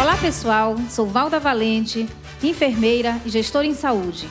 Olá 0.00 0.16
pessoal, 0.16 0.76
sou 0.88 1.04
Valda 1.04 1.38
Valente, 1.38 2.08
enfermeira 2.42 3.20
e 3.26 3.28
gestora 3.28 3.66
em 3.66 3.74
saúde. 3.74 4.30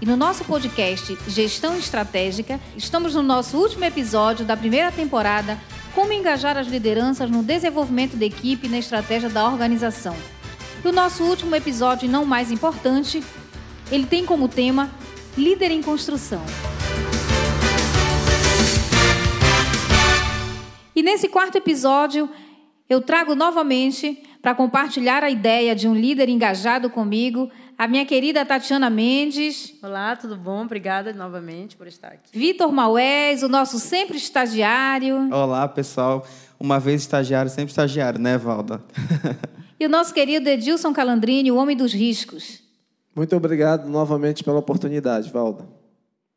E 0.00 0.06
no 0.06 0.16
nosso 0.16 0.46
podcast 0.46 1.14
Gestão 1.28 1.76
Estratégica, 1.76 2.58
estamos 2.74 3.14
no 3.14 3.22
nosso 3.22 3.58
último 3.58 3.84
episódio 3.84 4.46
da 4.46 4.56
primeira 4.56 4.90
temporada 4.90 5.58
Como 5.94 6.10
engajar 6.10 6.56
as 6.56 6.68
lideranças 6.68 7.30
no 7.30 7.42
desenvolvimento 7.42 8.16
da 8.16 8.24
equipe 8.24 8.66
e 8.66 8.70
na 8.70 8.78
estratégia 8.78 9.28
da 9.28 9.46
organização. 9.46 10.16
E 10.82 10.88
o 10.88 10.92
nosso 10.92 11.22
último 11.22 11.54
episódio, 11.54 12.08
não 12.08 12.24
mais 12.24 12.50
importante, 12.50 13.22
ele 13.92 14.06
tem 14.06 14.24
como 14.24 14.48
tema 14.48 14.90
Líder 15.36 15.70
em 15.70 15.82
Construção. 15.82 16.42
E 20.96 21.02
nesse 21.02 21.28
quarto 21.28 21.58
episódio, 21.58 22.26
eu 22.88 23.02
trago 23.02 23.34
novamente 23.34 24.29
para 24.42 24.54
compartilhar 24.54 25.22
a 25.22 25.30
ideia 25.30 25.74
de 25.74 25.86
um 25.86 25.94
líder 25.94 26.28
engajado 26.28 26.88
comigo, 26.88 27.50
a 27.76 27.86
minha 27.86 28.04
querida 28.06 28.44
Tatiana 28.44 28.88
Mendes. 28.88 29.74
Olá, 29.82 30.16
tudo 30.16 30.36
bom? 30.36 30.62
Obrigada 30.62 31.12
novamente 31.12 31.76
por 31.76 31.86
estar 31.86 32.08
aqui. 32.08 32.30
Vitor 32.32 32.72
Maués, 32.72 33.42
o 33.42 33.48
nosso 33.48 33.78
sempre 33.78 34.16
estagiário. 34.16 35.32
Olá, 35.32 35.68
pessoal. 35.68 36.26
Uma 36.58 36.78
vez 36.78 37.02
estagiário, 37.02 37.50
sempre 37.50 37.70
estagiário, 37.70 38.18
né, 38.18 38.36
Valda? 38.38 38.82
e 39.78 39.86
o 39.86 39.88
nosso 39.88 40.12
querido 40.12 40.48
Edilson 40.48 40.92
Calandrini, 40.92 41.50
o 41.50 41.56
homem 41.56 41.76
dos 41.76 41.92
riscos. 41.92 42.62
Muito 43.14 43.34
obrigado 43.36 43.88
novamente 43.88 44.42
pela 44.44 44.58
oportunidade, 44.58 45.30
Valda. 45.30 45.66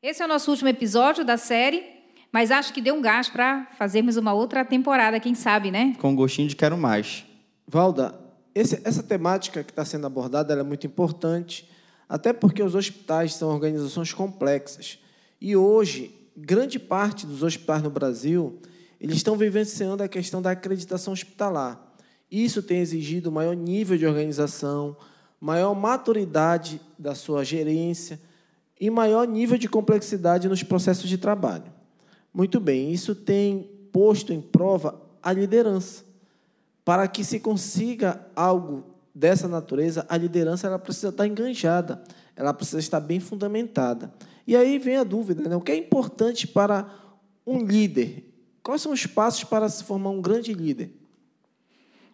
Esse 0.02 0.22
é 0.22 0.26
o 0.26 0.28
nosso 0.28 0.52
último 0.52 0.68
episódio 0.70 1.24
da 1.24 1.38
série, 1.38 1.84
mas 2.32 2.52
acho 2.52 2.74
que 2.74 2.82
deu 2.82 2.96
um 2.96 3.02
gás 3.02 3.30
para 3.30 3.68
fazermos 3.78 4.18
uma 4.18 4.34
outra 4.34 4.66
temporada, 4.66 5.20
quem 5.20 5.36
sabe, 5.36 5.72
né? 5.72 5.94
Com 6.00 6.14
gostinho 6.16 6.48
de 6.48 6.56
quero 6.56 6.78
mais. 6.78 7.26
Valda, 7.68 8.20
esse, 8.54 8.82
essa 8.84 9.02
temática 9.02 9.64
que 9.64 9.72
está 9.72 9.84
sendo 9.84 10.06
abordada 10.06 10.54
é 10.54 10.64
muito 10.64 10.86
importante, 10.86 11.70
até 12.08 12.32
porque 12.32 12.62
os 12.62 12.76
hospitais 12.76 13.34
são 13.34 13.50
organizações 13.50 14.14
complexas. 14.14 15.00
E 15.42 15.56
hoje, 15.56 16.14
grande 16.38 16.78
parte 16.78 17.26
dos 17.26 17.42
hospitais 17.42 17.82
no 17.82 17.90
Brasil, 17.90 18.60
eles 19.00 19.18
estão 19.18 19.36
vivenciando 19.36 20.04
a 20.04 20.08
questão 20.08 20.42
da 20.42 20.52
acreditação 20.52 21.14
hospitalar. 21.14 21.94
Isso 22.32 22.64
tem 22.64 22.80
exigido 22.80 23.32
maior 23.32 23.56
nível 23.56 23.98
de 23.98 24.06
organização, 24.06 24.96
maior 25.40 25.74
maturidade 25.76 26.80
da 26.98 27.14
sua 27.14 27.44
gerência 27.44 28.20
e 28.80 28.90
maior 28.90 29.28
nível 29.28 29.58
de 29.58 29.68
complexidade 29.68 30.48
nos 30.48 30.64
processos 30.64 31.10
de 31.10 31.18
trabalho. 31.18 31.72
Muito 32.34 32.60
bem, 32.60 32.92
isso 32.92 33.14
tem 33.14 33.70
posto 33.92 34.32
em 34.34 34.42
prova 34.42 35.02
a 35.22 35.32
liderança. 35.32 36.04
Para 36.86 37.08
que 37.08 37.24
se 37.24 37.40
consiga 37.40 38.26
algo 38.36 38.84
dessa 39.14 39.48
natureza, 39.48 40.06
a 40.10 40.18
liderança 40.18 40.68
ela 40.68 40.80
precisa 40.80 41.10
estar 41.10 41.28
enganjada, 41.28 42.04
ela 42.36 42.54
precisa 42.54 42.80
estar 42.80 43.00
bem 43.00 43.20
fundamentada. 43.20 44.14
E 44.46 44.56
aí 44.56 44.78
vem 44.78 44.98
a 44.98 45.04
dúvida, 45.04 45.48
né? 45.48 45.56
o 45.56 45.62
que 45.62 45.72
é 45.72 45.78
importante 45.78 46.48
para 46.48 46.90
um 47.46 47.64
líder? 47.64 48.30
Quais 48.62 48.82
são 48.82 48.92
os 48.92 49.06
passos 49.06 49.44
para 49.44 49.70
se 49.70 49.84
formar 49.84 50.10
um 50.10 50.22
grande 50.22 50.54
líder? 50.54 50.92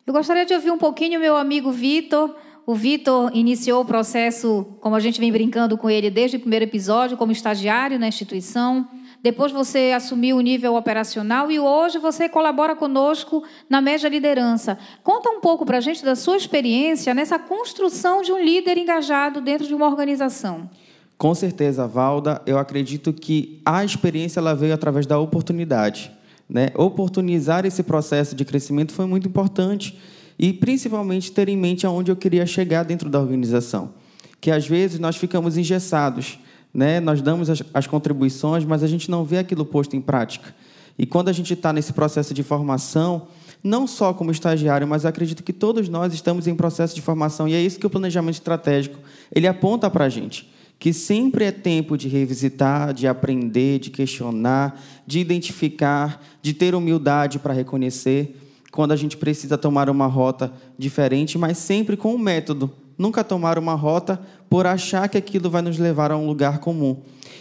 Eu 0.05 0.13
gostaria 0.13 0.45
de 0.45 0.53
ouvir 0.53 0.71
um 0.71 0.77
pouquinho 0.77 1.19
meu 1.19 1.35
amigo 1.35 1.71
Vitor. 1.71 2.35
O 2.65 2.75
Vitor 2.75 3.31
iniciou 3.33 3.81
o 3.81 3.85
processo, 3.85 4.65
como 4.81 4.95
a 4.95 4.99
gente 4.99 5.19
vem 5.19 5.31
brincando 5.31 5.77
com 5.77 5.89
ele 5.89 6.09
desde 6.09 6.37
o 6.37 6.39
primeiro 6.39 6.65
episódio, 6.65 7.17
como 7.17 7.31
estagiário 7.31 7.97
na 7.99 8.07
instituição 8.07 8.87
depois 9.21 9.51
você 9.51 9.91
assumiu 9.95 10.37
o 10.37 10.41
nível 10.41 10.75
operacional 10.75 11.51
e 11.51 11.59
hoje 11.59 11.97
você 11.97 12.29
colabora 12.29 12.75
conosco 12.75 13.43
na 13.69 13.81
média 13.81 14.07
liderança. 14.07 14.77
Conta 15.03 15.29
um 15.29 15.41
pouco 15.41 15.65
para 15.65 15.77
a 15.77 15.81
gente 15.81 16.03
da 16.03 16.15
sua 16.15 16.37
experiência 16.37 17.13
nessa 17.13 17.37
construção 17.37 18.21
de 18.21 18.31
um 18.31 18.41
líder 18.41 18.77
engajado 18.77 19.41
dentro 19.41 19.67
de 19.67 19.75
uma 19.75 19.87
organização. 19.87 20.69
Com 21.17 21.35
certeza, 21.35 21.85
Valda, 21.85 22.41
eu 22.45 22.57
acredito 22.57 23.11
que 23.11 23.61
a 23.65 23.83
experiência 23.83 24.39
ela 24.39 24.55
veio 24.55 24.73
através 24.73 25.05
da 25.05 25.19
oportunidade. 25.19 26.09
Né? 26.49 26.69
Oportunizar 26.75 27.65
esse 27.65 27.83
processo 27.83 28.33
de 28.33 28.45
crescimento 28.45 28.93
foi 28.93 29.05
muito 29.05 29.27
importante 29.27 29.99
e 30.39 30.53
principalmente 30.53 31.33
ter 31.33 31.49
em 31.49 31.57
mente 31.57 31.85
aonde 31.85 32.09
eu 32.09 32.15
queria 32.15 32.45
chegar 32.45 32.83
dentro 32.83 33.09
da 33.09 33.19
organização. 33.19 33.91
Que 34.39 34.49
às 34.49 34.65
vezes 34.65 34.97
nós 34.97 35.17
ficamos 35.17 35.57
engessados 35.57 36.39
né? 36.73 36.99
Nós 36.99 37.21
damos 37.21 37.49
as, 37.49 37.63
as 37.73 37.87
contribuições, 37.87 38.63
mas 38.63 38.83
a 38.83 38.87
gente 38.87 39.09
não 39.09 39.23
vê 39.23 39.37
aquilo 39.39 39.65
posto 39.65 39.95
em 39.95 40.01
prática. 40.01 40.53
E 40.97 41.05
quando 41.05 41.29
a 41.29 41.33
gente 41.33 41.53
está 41.53 41.71
nesse 41.71 41.93
processo 41.93 42.33
de 42.33 42.43
formação, 42.43 43.27
não 43.63 43.87
só 43.87 44.13
como 44.13 44.31
estagiário, 44.31 44.87
mas 44.87 45.05
acredito 45.05 45.43
que 45.43 45.53
todos 45.53 45.87
nós 45.89 46.13
estamos 46.13 46.47
em 46.47 46.55
processo 46.55 46.93
de 46.93 47.01
formação 47.01 47.47
e 47.47 47.53
é 47.53 47.61
isso 47.61 47.79
que 47.79 47.87
o 47.87 47.89
planejamento 47.89 48.35
estratégico 48.35 48.99
ele 49.33 49.47
aponta 49.47 49.89
para 49.89 50.05
a 50.05 50.09
gente, 50.09 50.49
que 50.77 50.93
sempre 50.93 51.45
é 51.45 51.51
tempo 51.51 51.97
de 51.97 52.07
revisitar, 52.07 52.93
de 52.93 53.07
aprender, 53.07 53.79
de 53.79 53.89
questionar, 53.89 54.81
de 55.05 55.19
identificar, 55.19 56.21
de 56.41 56.53
ter 56.53 56.75
humildade 56.75 57.39
para 57.39 57.53
reconhecer 57.53 58.37
quando 58.71 58.91
a 58.91 58.95
gente 58.95 59.17
precisa 59.17 59.57
tomar 59.57 59.89
uma 59.89 60.05
rota 60.05 60.53
diferente, 60.77 61.37
mas 61.37 61.57
sempre 61.57 61.97
com 61.97 62.13
um 62.13 62.17
método 62.17 62.71
nunca 62.99 63.23
tomar 63.23 63.57
uma 63.57 63.73
rota 63.73 64.21
por 64.49 64.67
achar 64.67 65.07
que 65.07 65.17
aquilo 65.17 65.49
vai 65.49 65.61
nos 65.61 65.79
levar 65.79 66.11
a 66.11 66.17
um 66.17 66.27
lugar 66.27 66.59
comum. 66.59 66.97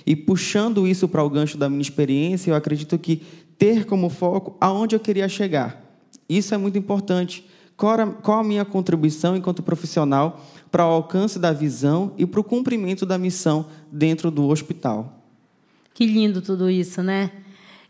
E 0.07 0.15
puxando 0.15 0.87
isso 0.87 1.09
para 1.09 1.25
o 1.25 1.29
gancho 1.29 1.59
da 1.59 1.69
minha 1.69 1.83
experiência, 1.83 2.53
eu 2.53 2.55
acredito 2.55 2.97
que 2.97 3.21
ter 3.59 3.85
como 3.85 4.09
foco 4.09 4.57
aonde 4.61 4.95
eu 4.95 5.01
queria 5.01 5.29
chegar. 5.29 5.83
Isso 6.29 6.55
é 6.55 6.57
muito 6.57 6.79
importante. 6.79 7.45
Qual 7.77 8.39
a 8.39 8.45
minha 8.45 8.65
contribuição 8.65 9.37
enquanto 9.37 9.63
profissional 9.63 10.45
para 10.71 10.87
o 10.87 10.91
alcance 10.91 11.39
da 11.39 11.53
visão 11.53 12.13
e 12.17 12.25
para 12.25 12.41
o 12.41 12.45
cumprimento 12.45 13.05
da 13.05 13.19
missão 13.19 13.67
dentro 13.91 14.31
do 14.31 14.47
hospital? 14.49 15.23
Que 15.93 16.07
lindo 16.07 16.41
tudo 16.41 16.71
isso, 16.71 17.03
né? 17.03 17.33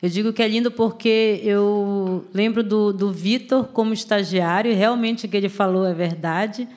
Eu 0.01 0.09
digo 0.09 0.33
que 0.33 0.43
é 0.43 0.49
lindo 0.49 0.71
porque 0.71 1.41
eu 1.43 2.25
lembro 2.33 2.63
do, 2.63 2.93
do 2.93 3.13
Vitor 3.13 3.65
como 3.69 3.93
estagiário, 3.93 4.71
e 4.71 4.75
realmente 4.75 5.27
o 5.27 5.29
que 5.29 5.37
ele 5.37 5.49
falou 5.49 5.85
é 5.85 5.93
verdade 5.93 6.69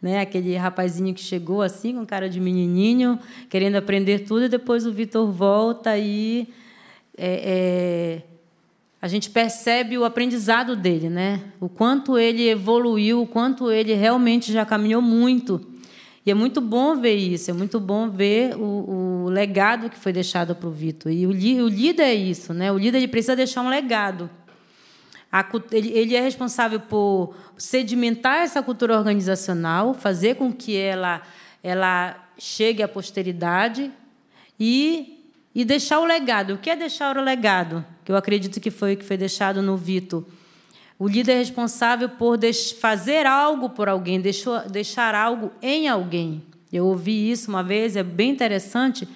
né? 0.00 0.20
Aquele 0.20 0.56
rapazinho 0.56 1.14
que 1.14 1.20
chegou 1.20 1.62
assim, 1.62 1.94
com 1.94 2.06
cara 2.06 2.28
de 2.28 2.40
menininho, 2.40 3.18
querendo 3.48 3.76
aprender 3.76 4.20
tudo, 4.20 4.44
e 4.44 4.48
depois 4.48 4.86
o 4.86 4.92
Vitor 4.92 5.30
volta 5.30 5.98
e 5.98 6.48
é, 7.16 8.22
é, 8.22 8.22
a 9.02 9.08
gente 9.08 9.30
percebe 9.30 9.98
o 9.98 10.04
aprendizado 10.04 10.74
dele, 10.74 11.08
né? 11.08 11.40
O 11.60 11.68
quanto 11.68 12.18
ele 12.18 12.48
evoluiu, 12.48 13.22
o 13.22 13.26
quanto 13.26 13.70
ele 13.70 13.94
realmente 13.94 14.52
já 14.52 14.64
caminhou 14.64 15.02
muito. 15.02 15.60
E 16.24 16.30
é 16.30 16.34
muito 16.34 16.60
bom 16.60 16.96
ver 16.96 17.14
isso, 17.14 17.50
é 17.50 17.54
muito 17.54 17.80
bom 17.80 18.10
ver 18.10 18.54
o, 18.56 19.24
o 19.24 19.30
legado 19.30 19.88
que 19.88 19.96
foi 19.96 20.12
deixado 20.12 20.54
para 20.54 20.68
o 20.68 20.70
Vitor. 20.70 21.10
E 21.10 21.26
o, 21.26 21.30
o 21.30 21.68
líder 21.68 22.02
é 22.02 22.14
isso, 22.14 22.52
né? 22.52 22.70
O 22.70 22.76
líder 22.76 22.98
ele 22.98 23.08
precisa 23.08 23.34
deixar 23.34 23.62
um 23.62 23.70
legado. 23.70 24.28
A, 25.32 25.46
ele, 25.72 25.90
ele 25.90 26.16
é 26.16 26.20
responsável 26.20 26.80
por 26.80 27.34
sedimentar 27.56 28.38
essa 28.38 28.62
cultura 28.62 28.96
organizacional, 28.96 29.94
fazer 29.94 30.34
com 30.34 30.52
que 30.52 30.76
ela, 30.76 31.22
ela 31.62 32.16
chegue 32.36 32.82
à 32.82 32.88
posteridade 32.88 33.92
e, 34.58 35.24
e 35.54 35.64
deixar 35.64 36.00
o 36.00 36.04
legado. 36.04 36.54
O 36.54 36.58
que 36.58 36.68
é 36.68 36.74
deixar 36.74 37.16
o 37.16 37.22
legado? 37.22 37.84
Que 38.04 38.10
eu 38.10 38.16
acredito 38.16 38.60
que 38.60 38.70
foi 38.70 38.96
que 38.96 39.04
foi 39.04 39.16
deixado 39.16 39.62
no 39.62 39.76
Vitor. 39.76 40.24
O 40.98 41.08
líder 41.08 41.32
é 41.32 41.38
responsável 41.38 42.10
por 42.10 42.38
fazer 42.78 43.24
algo 43.24 43.70
por 43.70 43.88
alguém, 43.88 44.20
deixou, 44.20 44.60
deixar 44.68 45.14
algo 45.14 45.50
em 45.62 45.88
alguém. 45.88 46.42
Eu 46.70 46.86
ouvi 46.86 47.30
isso 47.30 47.48
uma 47.48 47.62
vez, 47.62 47.96
é 47.96 48.02
bem 48.02 48.30
interessante, 48.30 49.08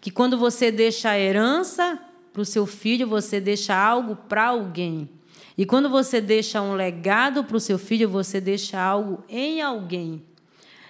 que 0.00 0.10
quando 0.10 0.36
você 0.36 0.70
deixa 0.70 1.10
a 1.10 1.18
herança 1.18 1.98
para 2.32 2.42
o 2.42 2.44
seu 2.44 2.66
filho, 2.66 3.06
você 3.06 3.40
deixa 3.40 3.74
algo 3.74 4.16
para 4.16 4.48
alguém. 4.48 5.08
E 5.56 5.66
quando 5.66 5.88
você 5.88 6.20
deixa 6.20 6.62
um 6.62 6.74
legado 6.74 7.44
para 7.44 7.56
o 7.56 7.60
seu 7.60 7.78
filho, 7.78 8.08
você 8.08 8.40
deixa 8.40 8.80
algo 8.80 9.24
em 9.28 9.60
alguém. 9.60 10.22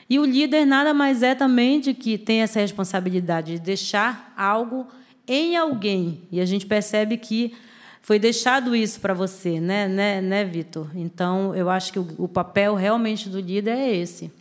E 0.08 0.18
o 0.18 0.24
líder 0.24 0.64
nada 0.64 0.92
mais 0.92 1.22
é 1.22 1.34
também 1.34 1.80
de 1.80 1.94
que 1.94 2.18
tem 2.18 2.42
essa 2.42 2.58
responsabilidade 2.60 3.54
de 3.54 3.60
deixar 3.60 4.32
algo 4.36 4.86
em 5.26 5.56
alguém. 5.56 6.22
E 6.32 6.40
a 6.40 6.44
gente 6.44 6.66
percebe 6.66 7.16
que 7.16 7.54
foi 8.02 8.18
deixado 8.18 8.74
isso 8.74 9.00
para 9.00 9.14
você, 9.14 9.60
né, 9.60 9.86
né, 9.86 10.20
né 10.20 10.44
Vitor? 10.44 10.90
Então, 10.96 11.54
eu 11.54 11.70
acho 11.70 11.92
que 11.92 11.98
o, 11.98 12.08
o 12.18 12.26
papel 12.26 12.74
realmente 12.74 13.28
do 13.28 13.38
líder 13.38 13.76
é 13.76 13.94
esse. 13.94 14.32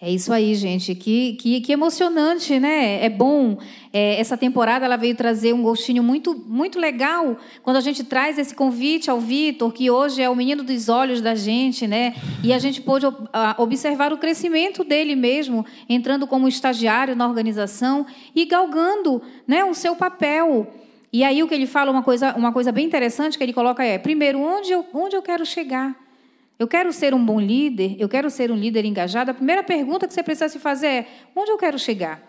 É 0.00 0.08
isso 0.08 0.32
aí, 0.32 0.54
gente. 0.54 0.94
Que, 0.94 1.32
que, 1.32 1.60
que 1.60 1.72
emocionante, 1.72 2.60
né? 2.60 3.04
É 3.04 3.08
bom. 3.08 3.58
É, 3.92 4.20
essa 4.20 4.36
temporada 4.36 4.84
ela 4.84 4.96
veio 4.96 5.16
trazer 5.16 5.52
um 5.52 5.60
gostinho 5.60 6.04
muito, 6.04 6.36
muito 6.46 6.78
legal 6.78 7.36
quando 7.64 7.78
a 7.78 7.80
gente 7.80 8.04
traz 8.04 8.38
esse 8.38 8.54
convite 8.54 9.10
ao 9.10 9.18
Vitor, 9.18 9.72
que 9.72 9.90
hoje 9.90 10.22
é 10.22 10.30
o 10.30 10.36
menino 10.36 10.62
dos 10.62 10.88
olhos 10.88 11.20
da 11.20 11.34
gente, 11.34 11.88
né? 11.88 12.14
E 12.44 12.52
a 12.52 12.60
gente 12.60 12.80
pôde 12.80 13.06
observar 13.56 14.12
o 14.12 14.18
crescimento 14.18 14.84
dele 14.84 15.16
mesmo, 15.16 15.66
entrando 15.88 16.28
como 16.28 16.46
estagiário 16.46 17.16
na 17.16 17.26
organização 17.26 18.06
e 18.36 18.44
galgando 18.44 19.20
né, 19.48 19.64
o 19.64 19.74
seu 19.74 19.96
papel. 19.96 20.68
E 21.12 21.24
aí 21.24 21.42
o 21.42 21.48
que 21.48 21.54
ele 21.54 21.66
fala, 21.66 21.90
uma 21.90 22.04
coisa, 22.04 22.36
uma 22.36 22.52
coisa 22.52 22.70
bem 22.70 22.86
interessante 22.86 23.36
que 23.36 23.42
ele 23.42 23.52
coloca 23.52 23.82
é: 23.82 23.98
primeiro, 23.98 24.38
onde 24.38 24.70
eu, 24.70 24.86
onde 24.94 25.16
eu 25.16 25.22
quero 25.22 25.44
chegar? 25.44 26.07
Eu 26.58 26.66
quero 26.66 26.92
ser 26.92 27.14
um 27.14 27.24
bom 27.24 27.40
líder, 27.40 27.96
eu 27.98 28.08
quero 28.08 28.28
ser 28.28 28.50
um 28.50 28.56
líder 28.56 28.84
engajado, 28.84 29.30
a 29.30 29.34
primeira 29.34 29.62
pergunta 29.62 30.08
que 30.08 30.14
você 30.14 30.22
precisa 30.22 30.48
se 30.48 30.58
fazer 30.58 30.86
é: 30.86 31.06
onde 31.34 31.50
eu 31.50 31.56
quero 31.56 31.78
chegar? 31.78 32.20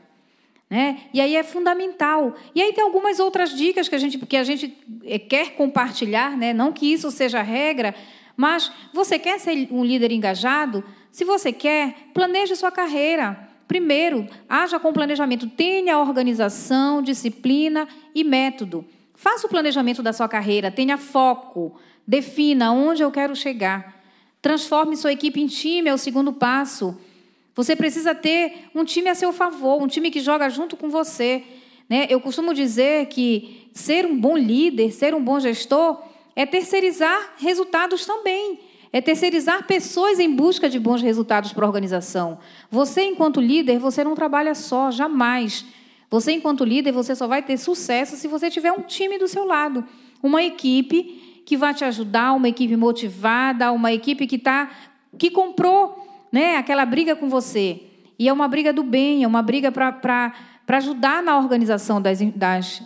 Né? 0.69 0.99
E 1.11 1.19
aí 1.19 1.35
é 1.35 1.41
fundamental. 1.41 2.35
E 2.53 2.61
aí 2.61 2.71
tem 2.71 2.83
algumas 2.83 3.19
outras 3.19 3.57
dicas 3.57 3.89
que 3.89 3.95
a 3.95 3.97
gente, 3.97 4.19
que 4.19 4.37
a 4.37 4.43
gente 4.43 4.77
eh, 5.03 5.17
quer 5.17 5.55
compartilhar, 5.55 6.37
né? 6.37 6.53
não 6.53 6.71
que 6.71 6.93
isso 6.93 7.09
seja 7.09 7.41
regra, 7.41 7.95
mas 8.37 8.71
você 8.93 9.17
quer 9.17 9.39
ser 9.39 9.67
um 9.71 9.83
líder 9.83 10.11
engajado? 10.11 10.83
Se 11.11 11.25
você 11.25 11.51
quer, 11.51 11.95
planeje 12.13 12.55
sua 12.55 12.71
carreira. 12.71 13.47
Primeiro, 13.67 14.27
haja 14.47 14.79
com 14.79 14.93
planejamento, 14.93 15.47
tenha 15.47 15.99
organização, 15.99 17.01
disciplina 17.01 17.87
e 18.13 18.23
método. 18.23 18.85
Faça 19.15 19.47
o 19.47 19.49
planejamento 19.49 20.01
da 20.01 20.13
sua 20.13 20.29
carreira, 20.29 20.71
tenha 20.71 20.97
foco, 20.97 21.75
defina 22.07 22.71
onde 22.71 23.03
eu 23.03 23.11
quero 23.11 23.35
chegar. 23.35 23.98
Transforme 24.41 24.95
sua 24.95 25.11
equipe 25.11 25.41
em 25.41 25.47
time, 25.47 25.89
é 25.89 25.93
o 25.93 25.97
segundo 25.97 26.31
passo. 26.31 26.97
Você 27.55 27.75
precisa 27.75 28.15
ter 28.15 28.69
um 28.73 28.85
time 28.85 29.09
a 29.09 29.15
seu 29.15 29.33
favor, 29.33 29.81
um 29.81 29.87
time 29.87 30.09
que 30.09 30.21
joga 30.21 30.49
junto 30.49 30.77
com 30.77 30.89
você. 30.89 31.43
Né? 31.89 32.07
Eu 32.09 32.21
costumo 32.21 32.53
dizer 32.53 33.07
que 33.07 33.69
ser 33.73 34.05
um 34.05 34.17
bom 34.17 34.37
líder, 34.37 34.91
ser 34.91 35.13
um 35.13 35.21
bom 35.21 35.39
gestor, 35.39 36.01
é 36.35 36.45
terceirizar 36.45 37.33
resultados 37.37 38.05
também. 38.05 38.59
É 38.93 39.01
terceirizar 39.01 39.67
pessoas 39.67 40.19
em 40.19 40.33
busca 40.33 40.69
de 40.69 40.79
bons 40.79 41.01
resultados 41.01 41.51
para 41.51 41.65
a 41.65 41.67
organização. 41.67 42.39
Você, 42.71 43.03
enquanto 43.03 43.41
líder, 43.41 43.77
você 43.77 44.03
não 44.03 44.15
trabalha 44.15 44.55
só, 44.55 44.89
jamais. 44.89 45.65
Você, 46.09 46.31
enquanto 46.31 46.63
líder, 46.63 46.91
você 46.91 47.13
só 47.13 47.27
vai 47.27 47.43
ter 47.43 47.57
sucesso 47.57 48.15
se 48.15 48.27
você 48.27 48.49
tiver 48.49 48.71
um 48.71 48.81
time 48.81 49.19
do 49.19 49.27
seu 49.27 49.45
lado, 49.45 49.85
uma 50.23 50.41
equipe 50.41 51.28
que 51.49 51.57
vai 51.57 51.73
te 51.73 51.83
ajudar, 51.83 52.33
uma 52.33 52.47
equipe 52.47 52.77
motivada, 52.77 53.71
uma 53.71 53.91
equipe 53.91 54.27
que 54.27 54.37
tá, 54.37 54.69
que 55.17 55.31
comprou 55.31 56.07
né, 56.31 56.57
aquela 56.57 56.85
briga 56.85 57.15
com 57.15 57.27
você. 57.27 57.81
E 58.19 58.29
é 58.29 58.31
uma 58.31 58.47
briga 58.47 58.71
do 58.71 58.83
bem, 58.83 59.23
é 59.23 59.27
uma 59.27 59.41
briga 59.41 59.71
para 59.71 60.31
ajudar 60.67 61.23
na 61.23 61.35
organização 61.39 61.99
das, 61.99 62.19
das 62.35 62.83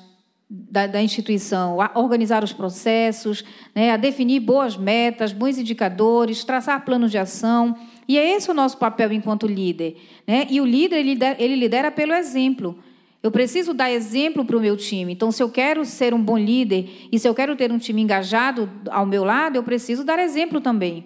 da, 0.50 0.88
da, 0.88 1.02
instituição, 1.02 1.82
a 1.82 1.92
organizar 1.96 2.42
os 2.42 2.54
processos, 2.54 3.44
né, 3.76 3.92
a 3.92 3.98
definir 3.98 4.40
boas 4.40 4.78
metas, 4.78 5.34
bons 5.34 5.58
indicadores, 5.58 6.46
traçar 6.46 6.86
planos 6.86 7.12
de 7.12 7.18
ação. 7.18 7.76
E 8.08 8.18
é 8.18 8.34
esse 8.34 8.50
o 8.50 8.54
nosso 8.54 8.78
papel 8.78 9.12
enquanto 9.12 9.46
líder. 9.46 9.98
Né? 10.26 10.48
E 10.50 10.62
o 10.62 10.66
líder 10.66 11.00
ele 11.00 11.10
lidera, 11.10 11.36
ele 11.38 11.56
lidera 11.58 11.92
pelo 11.92 12.14
exemplo. 12.14 12.80
Eu 13.24 13.32
preciso 13.32 13.74
dar 13.74 13.90
exemplo 13.90 14.44
para 14.44 14.58
o 14.58 14.60
meu 14.60 14.78
time. 14.78 15.14
Então, 15.14 15.32
se 15.32 15.42
eu 15.42 15.50
quero 15.50 15.86
ser 15.86 16.14
um 16.14 16.22
bom 16.22 16.38
líder 16.38 17.08
e 17.12 17.18
se 17.18 17.28
eu 17.28 17.34
quero 17.34 17.56
ter 17.56 17.72
um 17.72 17.80
time 17.80 18.02
engajado 18.02 18.70
ao 18.92 19.06
meu 19.06 19.24
lado, 19.24 19.56
eu 19.56 19.64
preciso 19.64 20.04
dar 20.04 20.20
exemplo 20.20 20.60
também 20.60 21.06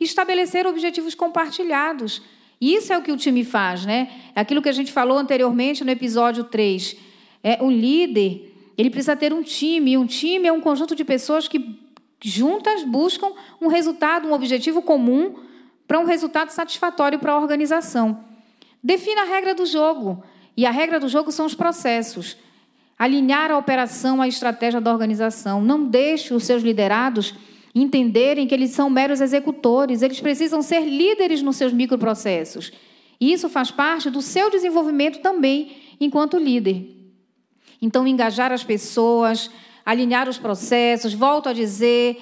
estabelecer 0.00 0.66
objetivos 0.66 1.14
compartilhados. 1.14 2.22
Isso 2.60 2.92
é 2.92 2.98
o 2.98 3.02
que 3.02 3.12
o 3.12 3.16
time 3.16 3.44
faz, 3.44 3.84
né? 3.84 4.10
É 4.34 4.40
aquilo 4.40 4.62
que 4.62 4.68
a 4.68 4.72
gente 4.72 4.90
falou 4.90 5.18
anteriormente 5.18 5.84
no 5.84 5.90
episódio 5.90 6.44
3. 6.44 6.96
É, 7.42 7.62
o 7.62 7.70
líder, 7.70 8.54
ele 8.76 8.90
precisa 8.90 9.14
ter 9.14 9.32
um 9.32 9.42
time, 9.42 9.92
e 9.92 9.98
um 9.98 10.06
time 10.06 10.48
é 10.48 10.52
um 10.52 10.60
conjunto 10.60 10.94
de 10.94 11.04
pessoas 11.04 11.46
que 11.46 11.78
juntas 12.22 12.82
buscam 12.82 13.32
um 13.60 13.68
resultado, 13.68 14.26
um 14.26 14.32
objetivo 14.32 14.82
comum 14.82 15.36
para 15.86 15.98
um 15.98 16.04
resultado 16.04 16.50
satisfatório 16.50 17.18
para 17.18 17.32
a 17.32 17.38
organização. 17.38 18.24
Defina 18.82 19.22
a 19.22 19.24
regra 19.24 19.54
do 19.54 19.66
jogo. 19.66 20.22
E 20.56 20.66
a 20.66 20.70
regra 20.70 21.00
do 21.00 21.08
jogo 21.08 21.30
são 21.32 21.46
os 21.46 21.54
processos. 21.54 22.36
Alinhar 22.98 23.50
a 23.50 23.58
operação 23.58 24.20
à 24.20 24.28
estratégia 24.28 24.80
da 24.80 24.92
organização. 24.92 25.62
Não 25.62 25.84
deixe 25.84 26.34
os 26.34 26.44
seus 26.44 26.62
liderados 26.62 27.34
entenderem 27.74 28.46
que 28.46 28.54
eles 28.54 28.70
são 28.70 28.90
meros 28.90 29.20
executores, 29.20 30.02
eles 30.02 30.20
precisam 30.20 30.60
ser 30.60 30.80
líderes 30.80 31.40
nos 31.40 31.56
seus 31.56 31.72
microprocessos. 31.72 32.72
E 33.20 33.32
isso 33.32 33.48
faz 33.48 33.70
parte 33.70 34.10
do 34.10 34.20
seu 34.20 34.50
desenvolvimento 34.50 35.20
também 35.20 35.76
enquanto 36.00 36.38
líder. 36.38 36.96
Então, 37.80 38.06
engajar 38.06 38.52
as 38.52 38.64
pessoas, 38.64 39.50
alinhar 39.84 40.28
os 40.28 40.38
processos, 40.38 41.14
volto 41.14 41.48
a 41.48 41.52
dizer, 41.52 42.20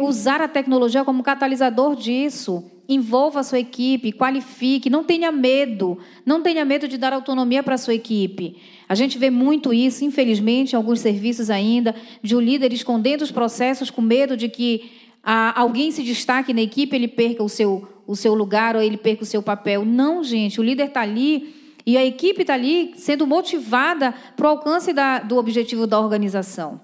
usar 0.00 0.40
a 0.40 0.48
tecnologia 0.48 1.04
como 1.04 1.22
catalisador 1.22 1.94
disso. 1.94 2.70
Envolva 2.92 3.38
a 3.38 3.42
sua 3.44 3.60
equipe, 3.60 4.10
qualifique, 4.10 4.90
não 4.90 5.04
tenha 5.04 5.30
medo, 5.30 5.96
não 6.26 6.42
tenha 6.42 6.64
medo 6.64 6.88
de 6.88 6.98
dar 6.98 7.12
autonomia 7.12 7.62
para 7.62 7.76
a 7.76 7.78
sua 7.78 7.94
equipe. 7.94 8.56
A 8.88 8.96
gente 8.96 9.16
vê 9.16 9.30
muito 9.30 9.72
isso, 9.72 10.04
infelizmente, 10.04 10.72
em 10.72 10.76
alguns 10.76 10.98
serviços 10.98 11.50
ainda, 11.50 11.94
de 12.20 12.34
o 12.34 12.40
líder 12.40 12.72
escondendo 12.72 13.22
os 13.22 13.30
processos 13.30 13.90
com 13.90 14.02
medo 14.02 14.36
de 14.36 14.48
que 14.48 14.90
alguém 15.22 15.92
se 15.92 16.02
destaque 16.02 16.52
na 16.52 16.62
equipe, 16.62 16.96
ele 16.96 17.06
perca 17.06 17.44
o 17.44 17.48
seu, 17.48 17.86
o 18.08 18.16
seu 18.16 18.34
lugar 18.34 18.74
ou 18.74 18.82
ele 18.82 18.96
perca 18.96 19.22
o 19.22 19.26
seu 19.26 19.40
papel. 19.40 19.84
Não, 19.84 20.24
gente, 20.24 20.58
o 20.58 20.64
líder 20.64 20.88
está 20.88 21.02
ali 21.02 21.54
e 21.86 21.96
a 21.96 22.04
equipe 22.04 22.42
está 22.42 22.54
ali 22.54 22.92
sendo 22.96 23.24
motivada 23.24 24.12
para 24.36 24.46
o 24.46 24.50
alcance 24.50 24.92
da, 24.92 25.20
do 25.20 25.36
objetivo 25.36 25.86
da 25.86 26.00
organização. 26.00 26.80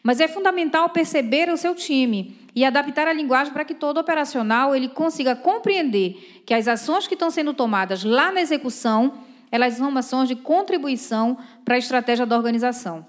Mas 0.00 0.20
é 0.20 0.28
fundamental 0.28 0.88
perceber 0.90 1.48
o 1.48 1.56
seu 1.56 1.74
time 1.74 2.36
e 2.54 2.64
adaptar 2.64 3.08
a 3.08 3.12
linguagem 3.12 3.52
para 3.52 3.64
que 3.64 3.74
todo 3.74 3.98
operacional 3.98 4.74
ele 4.74 4.88
consiga 4.88 5.34
compreender 5.34 6.42
que 6.44 6.52
as 6.52 6.68
ações 6.68 7.06
que 7.06 7.14
estão 7.14 7.30
sendo 7.30 7.54
tomadas 7.54 8.04
lá 8.04 8.30
na 8.30 8.40
execução, 8.40 9.14
elas 9.50 9.74
são 9.74 9.96
ações 9.96 10.28
de 10.28 10.36
contribuição 10.36 11.38
para 11.64 11.76
a 11.76 11.78
estratégia 11.78 12.26
da 12.26 12.36
organização. 12.36 13.06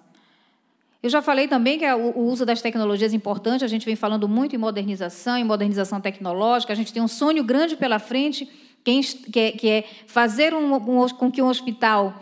Eu 1.01 1.09
já 1.09 1.21
falei 1.21 1.49
também 1.49 1.77
que 1.77 1.85
o 1.85 2.21
uso 2.21 2.45
das 2.45 2.61
tecnologias 2.61 3.11
é 3.11 3.15
importante, 3.15 3.65
a 3.65 3.67
gente 3.67 3.85
vem 3.85 3.95
falando 3.95 4.25
muito 4.29 4.55
em 4.55 4.57
modernização, 4.57 5.37
em 5.37 5.43
modernização 5.43 5.99
tecnológica, 5.99 6.71
a 6.71 6.75
gente 6.75 6.93
tem 6.93 7.03
um 7.03 7.09
sonho 7.09 7.43
grande 7.43 7.75
pela 7.75 7.99
frente, 7.99 8.49
que 8.85 9.69
é, 9.69 9.83
fazer 10.07 10.53
um, 10.53 10.73
um, 10.73 11.09
com 11.09 11.29
que 11.29 11.41
um 11.41 11.47
hospital 11.47 12.13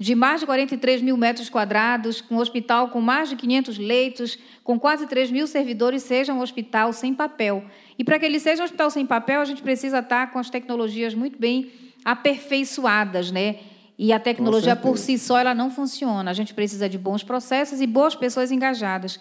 de 0.00 0.14
mais 0.14 0.40
de 0.40 0.46
43 0.46 1.02
mil 1.02 1.14
metros 1.14 1.50
quadrados, 1.50 2.22
com 2.22 2.36
um 2.36 2.38
hospital 2.38 2.88
com 2.88 3.02
mais 3.02 3.28
de 3.28 3.36
500 3.36 3.76
leitos, 3.76 4.38
com 4.64 4.80
quase 4.80 5.06
3 5.06 5.30
mil 5.30 5.46
servidores, 5.46 6.02
seja 6.04 6.32
um 6.32 6.40
hospital 6.40 6.90
sem 6.94 7.12
papel. 7.12 7.62
E 7.98 8.02
para 8.02 8.18
que 8.18 8.24
ele 8.24 8.40
seja 8.40 8.62
um 8.62 8.64
hospital 8.64 8.90
sem 8.90 9.04
papel, 9.04 9.42
a 9.42 9.44
gente 9.44 9.60
precisa 9.60 9.98
estar 9.98 10.32
com 10.32 10.38
as 10.38 10.48
tecnologias 10.48 11.14
muito 11.14 11.38
bem 11.38 11.70
aperfeiçoadas, 12.02 13.30
né? 13.30 13.56
E 13.98 14.10
a 14.10 14.18
tecnologia 14.18 14.74
por 14.74 14.96
si 14.96 15.18
só 15.18 15.38
ela 15.38 15.54
não 15.54 15.70
funciona. 15.70 16.30
A 16.30 16.34
gente 16.34 16.54
precisa 16.54 16.88
de 16.88 16.96
bons 16.96 17.22
processos 17.22 17.82
e 17.82 17.86
boas 17.86 18.14
pessoas 18.14 18.50
engajadas. 18.50 19.20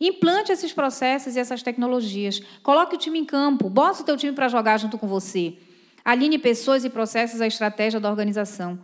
Implante 0.00 0.50
esses 0.50 0.72
processos 0.72 1.36
e 1.36 1.38
essas 1.38 1.62
tecnologias. 1.62 2.40
Coloque 2.64 2.96
o 2.96 2.98
time 2.98 3.20
em 3.20 3.24
campo. 3.24 3.70
Bota 3.70 4.02
o 4.02 4.04
teu 4.04 4.16
time 4.16 4.32
para 4.32 4.48
jogar 4.48 4.76
junto 4.78 4.98
com 4.98 5.06
você. 5.06 5.54
Alinhe 6.04 6.36
pessoas 6.36 6.84
e 6.84 6.90
processos 6.90 7.40
à 7.40 7.46
estratégia 7.46 8.00
da 8.00 8.10
organização. 8.10 8.76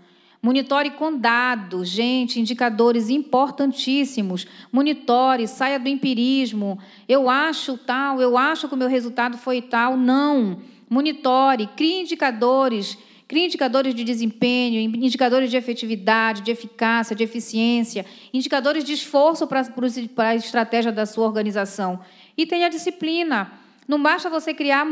Monitore 0.44 0.90
com 0.90 1.16
dados, 1.16 1.88
gente, 1.88 2.40
indicadores 2.40 3.08
importantíssimos. 3.08 4.44
Monitore, 4.72 5.46
saia 5.46 5.78
do 5.78 5.88
empirismo. 5.88 6.80
Eu 7.08 7.30
acho 7.30 7.78
tal, 7.78 8.20
eu 8.20 8.36
acho 8.36 8.68
que 8.68 8.74
o 8.74 8.76
meu 8.76 8.88
resultado 8.88 9.38
foi 9.38 9.62
tal. 9.62 9.96
Não. 9.96 10.58
Monitore, 10.90 11.68
crie 11.76 12.00
indicadores. 12.00 12.98
Crie 13.28 13.46
indicadores 13.46 13.94
de 13.94 14.02
desempenho, 14.02 14.80
indicadores 14.80 15.48
de 15.48 15.56
efetividade, 15.56 16.42
de 16.42 16.50
eficácia, 16.50 17.14
de 17.14 17.22
eficiência, 17.22 18.04
indicadores 18.34 18.82
de 18.82 18.94
esforço 18.94 19.46
para, 19.46 19.64
para 20.14 20.28
a 20.30 20.34
estratégia 20.34 20.90
da 20.90 21.06
sua 21.06 21.24
organização. 21.24 22.00
E 22.36 22.44
tenha 22.46 22.68
disciplina. 22.68 23.52
Não 23.86 24.02
basta 24.02 24.28
você 24.28 24.52
criar 24.52 24.84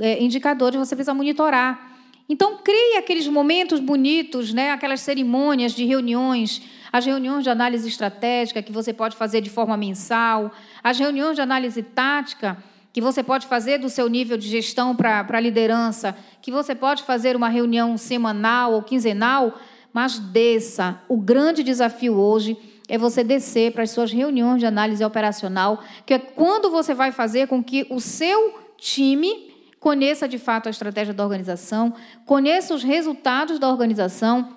eh, 0.00 0.22
indicadores, 0.22 0.78
você 0.78 0.94
precisa 0.94 1.14
monitorar. 1.14 1.87
Então, 2.28 2.58
crie 2.58 2.98
aqueles 2.98 3.26
momentos 3.26 3.80
bonitos, 3.80 4.52
né? 4.52 4.70
aquelas 4.70 5.00
cerimônias 5.00 5.72
de 5.72 5.84
reuniões, 5.86 6.60
as 6.92 7.06
reuniões 7.06 7.42
de 7.42 7.48
análise 7.48 7.88
estratégica 7.88 8.62
que 8.62 8.70
você 8.70 8.92
pode 8.92 9.16
fazer 9.16 9.40
de 9.40 9.48
forma 9.48 9.76
mensal, 9.76 10.52
as 10.82 10.98
reuniões 10.98 11.36
de 11.36 11.40
análise 11.40 11.82
tática 11.82 12.62
que 12.92 13.00
você 13.00 13.22
pode 13.22 13.46
fazer 13.46 13.78
do 13.78 13.88
seu 13.88 14.08
nível 14.08 14.36
de 14.36 14.48
gestão 14.48 14.96
para 14.96 15.24
a 15.28 15.40
liderança, 15.40 16.16
que 16.42 16.50
você 16.50 16.74
pode 16.74 17.02
fazer 17.02 17.36
uma 17.36 17.48
reunião 17.48 17.96
semanal 17.96 18.72
ou 18.72 18.82
quinzenal, 18.82 19.58
mas 19.92 20.18
desça. 20.18 21.00
O 21.08 21.16
grande 21.16 21.62
desafio 21.62 22.14
hoje 22.14 22.56
é 22.88 22.98
você 22.98 23.22
descer 23.22 23.72
para 23.72 23.84
as 23.84 23.90
suas 23.90 24.10
reuniões 24.10 24.60
de 24.60 24.66
análise 24.66 25.04
operacional, 25.04 25.82
que 26.04 26.14
é 26.14 26.18
quando 26.18 26.70
você 26.70 26.92
vai 26.92 27.12
fazer 27.12 27.46
com 27.46 27.62
que 27.62 27.86
o 27.90 28.00
seu 28.00 28.54
time 28.76 29.47
conheça 29.88 30.28
de 30.28 30.38
fato 30.38 30.66
a 30.66 30.70
estratégia 30.70 31.14
da 31.14 31.24
organização, 31.24 31.94
conheça 32.26 32.74
os 32.74 32.82
resultados 32.82 33.58
da 33.58 33.70
organização 33.70 34.54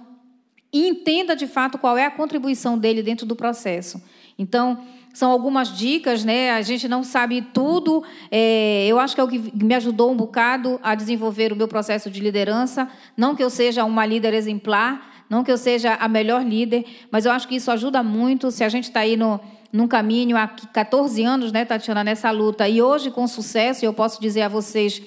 e 0.74 0.90
entenda 0.90 1.38
de 1.38 1.48
fato 1.48 1.78
qual 1.78 1.98
é 1.98 2.06
a 2.06 2.12
contribuição 2.12 2.78
dele 2.78 3.02
dentro 3.02 3.26
do 3.26 3.34
processo. 3.34 4.04
Então, 4.38 4.84
são 5.14 5.32
algumas 5.32 5.70
dicas, 5.78 6.26
né? 6.26 6.52
A 6.52 6.62
gente 6.62 6.86
não 6.90 7.02
sabe 7.02 7.42
tudo. 7.42 8.04
É, 8.30 8.86
eu 8.90 9.00
acho 9.00 9.16
que 9.16 9.22
é 9.22 9.24
o 9.24 9.28
que 9.30 9.40
me 9.64 9.74
ajudou 9.74 10.12
um 10.12 10.18
bocado 10.18 10.78
a 10.84 10.96
desenvolver 10.96 11.54
o 11.54 11.56
meu 11.56 11.68
processo 11.70 12.12
de 12.12 12.20
liderança. 12.20 12.90
Não 13.16 13.34
que 13.34 13.42
eu 13.42 13.50
seja 13.50 13.86
uma 13.86 14.06
líder 14.06 14.34
exemplar, 14.34 15.24
não 15.30 15.46
que 15.46 15.52
eu 15.52 15.58
seja 15.58 15.94
a 15.94 16.10
melhor 16.10 16.44
líder, 16.44 16.84
mas 17.10 17.26
eu 17.26 17.32
acho 17.32 17.48
que 17.48 17.56
isso 17.56 17.72
ajuda 17.72 18.04
muito. 18.04 18.52
Se 18.52 18.66
a 18.66 18.70
gente 18.70 18.90
está 18.90 19.00
aí 19.00 19.16
no, 19.16 19.40
num 19.72 19.88
caminho 19.88 20.36
há 20.36 20.46
14 20.46 21.24
anos, 21.24 21.54
né, 21.54 21.64
Tatiana, 21.64 22.04
nessa 22.04 22.30
luta, 22.32 22.68
e 22.68 22.82
hoje 22.82 23.10
com 23.10 23.26
sucesso, 23.28 23.86
eu 23.86 23.94
posso 23.94 24.20
dizer 24.20 24.42
a 24.42 24.50
vocês 24.50 25.02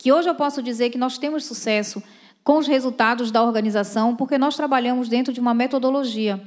que 0.00 0.10
hoje 0.10 0.30
eu 0.30 0.34
posso 0.34 0.62
dizer 0.62 0.88
que 0.88 0.96
nós 0.96 1.18
temos 1.18 1.44
sucesso 1.44 2.02
com 2.42 2.56
os 2.56 2.66
resultados 2.66 3.30
da 3.30 3.42
organização, 3.42 4.16
porque 4.16 4.38
nós 4.38 4.56
trabalhamos 4.56 5.10
dentro 5.10 5.30
de 5.30 5.38
uma 5.38 5.52
metodologia. 5.52 6.40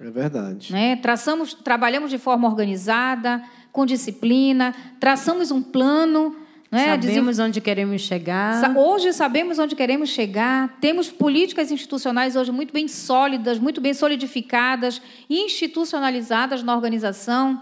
É 0.00 0.10
verdade. 0.10 0.72
Né? 0.72 0.96
Traçamos, 0.96 1.52
trabalhamos 1.52 2.10
de 2.10 2.16
forma 2.16 2.48
organizada, 2.48 3.42
com 3.70 3.84
disciplina, 3.84 4.74
traçamos 4.98 5.50
um 5.50 5.60
plano. 5.60 6.34
Né? 6.70 6.98
Sabemos 6.98 7.38
onde 7.38 7.60
queremos 7.60 8.00
chegar. 8.00 8.74
Hoje 8.74 9.12
sabemos 9.12 9.58
onde 9.58 9.76
queremos 9.76 10.08
chegar. 10.08 10.74
Temos 10.80 11.12
políticas 11.12 11.70
institucionais 11.70 12.36
hoje 12.36 12.50
muito 12.50 12.72
bem 12.72 12.88
sólidas, 12.88 13.58
muito 13.58 13.82
bem 13.82 13.92
solidificadas, 13.92 15.02
institucionalizadas 15.28 16.62
na 16.62 16.74
organização. 16.74 17.60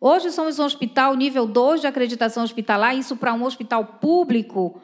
Hoje 0.00 0.30
somos 0.30 0.58
um 0.58 0.64
hospital 0.64 1.14
nível 1.14 1.46
2 1.46 1.82
de 1.82 1.86
acreditação 1.86 2.42
hospitalar, 2.42 2.96
isso 2.96 3.16
para 3.16 3.34
um 3.34 3.44
hospital 3.44 3.84
público 3.84 4.80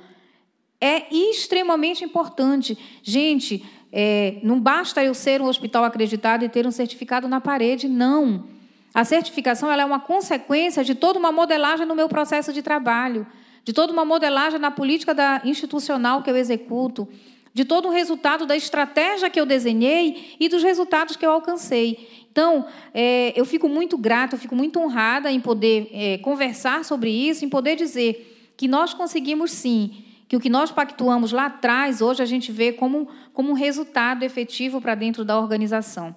é 0.78 1.06
extremamente 1.10 2.04
importante. 2.04 2.76
Gente, 3.02 3.64
é, 3.90 4.38
não 4.42 4.60
basta 4.60 5.02
eu 5.02 5.14
ser 5.14 5.40
um 5.40 5.46
hospital 5.46 5.84
acreditado 5.84 6.44
e 6.44 6.50
ter 6.50 6.66
um 6.66 6.70
certificado 6.70 7.26
na 7.28 7.40
parede, 7.40 7.88
não. 7.88 8.44
A 8.92 9.06
certificação 9.06 9.72
é 9.72 9.84
uma 9.86 10.00
consequência 10.00 10.84
de 10.84 10.94
toda 10.94 11.18
uma 11.18 11.32
modelagem 11.32 11.86
no 11.86 11.94
meu 11.94 12.10
processo 12.10 12.52
de 12.52 12.60
trabalho, 12.60 13.26
de 13.64 13.72
toda 13.72 13.94
uma 13.94 14.04
modelagem 14.04 14.58
na 14.58 14.70
política 14.70 15.14
da 15.14 15.40
institucional 15.46 16.22
que 16.22 16.30
eu 16.30 16.36
executo, 16.36 17.08
de 17.54 17.64
todo 17.64 17.88
o 17.88 17.90
resultado 17.90 18.44
da 18.44 18.54
estratégia 18.54 19.30
que 19.30 19.40
eu 19.40 19.46
desenhei 19.46 20.36
e 20.38 20.46
dos 20.46 20.62
resultados 20.62 21.16
que 21.16 21.24
eu 21.24 21.30
alcancei. 21.30 22.25
Então, 22.36 22.66
é, 22.92 23.32
eu 23.34 23.46
fico 23.46 23.66
muito 23.66 23.96
grata, 23.96 24.34
eu 24.34 24.38
fico 24.38 24.54
muito 24.54 24.78
honrada 24.78 25.32
em 25.32 25.40
poder 25.40 25.88
é, 25.90 26.18
conversar 26.18 26.84
sobre 26.84 27.10
isso, 27.10 27.46
em 27.46 27.48
poder 27.48 27.76
dizer 27.76 28.52
que 28.58 28.68
nós 28.68 28.92
conseguimos 28.92 29.50
sim 29.52 30.04
que 30.28 30.36
o 30.36 30.40
que 30.40 30.50
nós 30.50 30.70
pactuamos 30.70 31.32
lá 31.32 31.46
atrás, 31.46 32.02
hoje 32.02 32.22
a 32.22 32.26
gente 32.26 32.52
vê 32.52 32.72
como, 32.72 33.08
como 33.32 33.52
um 33.52 33.54
resultado 33.54 34.22
efetivo 34.22 34.82
para 34.82 34.94
dentro 34.94 35.24
da 35.24 35.40
organização. 35.40 36.14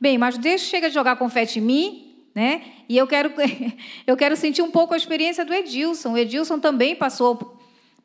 Bem, 0.00 0.16
mas 0.16 0.38
deixa 0.38 0.66
chega 0.66 0.86
de 0.86 0.94
jogar 0.94 1.16
confete 1.16 1.58
em 1.58 1.62
mim, 1.62 2.14
né? 2.32 2.62
E 2.88 2.96
eu 2.96 3.08
quero, 3.08 3.32
eu 4.06 4.16
quero 4.16 4.36
sentir 4.36 4.62
um 4.62 4.70
pouco 4.70 4.94
a 4.94 4.96
experiência 4.96 5.44
do 5.44 5.52
Edilson. 5.52 6.12
O 6.12 6.16
Edilson 6.16 6.60
também 6.60 6.94
passou 6.94 7.55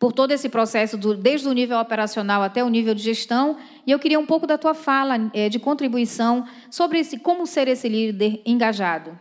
por 0.01 0.11
todo 0.11 0.31
esse 0.31 0.49
processo, 0.49 0.97
do, 0.97 1.15
desde 1.15 1.47
o 1.47 1.53
nível 1.53 1.77
operacional 1.77 2.41
até 2.41 2.63
o 2.63 2.69
nível 2.69 2.95
de 2.95 3.03
gestão, 3.03 3.57
e 3.85 3.91
eu 3.91 3.99
queria 3.99 4.19
um 4.19 4.25
pouco 4.25 4.47
da 4.47 4.57
tua 4.57 4.73
fala 4.73 5.29
é, 5.31 5.47
de 5.47 5.59
contribuição 5.59 6.43
sobre 6.71 6.97
esse, 6.97 7.19
como 7.19 7.45
ser 7.45 7.67
esse 7.67 7.87
líder 7.87 8.41
engajado. 8.43 9.11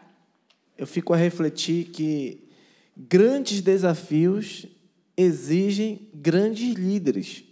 Eu 0.78 0.87
fico 0.87 1.12
a 1.12 1.18
refletir 1.18 1.90
que 1.90 2.49
grandes 2.96 3.60
desafios 3.60 4.64
exigem 5.14 6.08
grandes 6.14 6.72
líderes. 6.72 7.44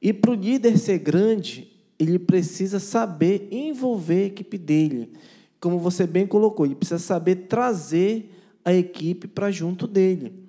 E 0.00 0.14
para 0.14 0.30
o 0.30 0.34
líder 0.34 0.78
ser 0.78 0.98
grande, 1.00 1.70
ele 1.98 2.18
precisa 2.18 2.80
saber 2.80 3.48
envolver 3.50 4.22
a 4.22 4.26
equipe 4.28 4.56
dele. 4.56 5.12
Como 5.60 5.78
você 5.78 6.06
bem 6.06 6.26
colocou, 6.26 6.64
ele 6.64 6.74
precisa 6.74 6.98
saber 6.98 7.48
trazer 7.50 8.30
a 8.64 8.72
equipe 8.72 9.28
para 9.28 9.50
junto 9.50 9.86
dele. 9.86 10.45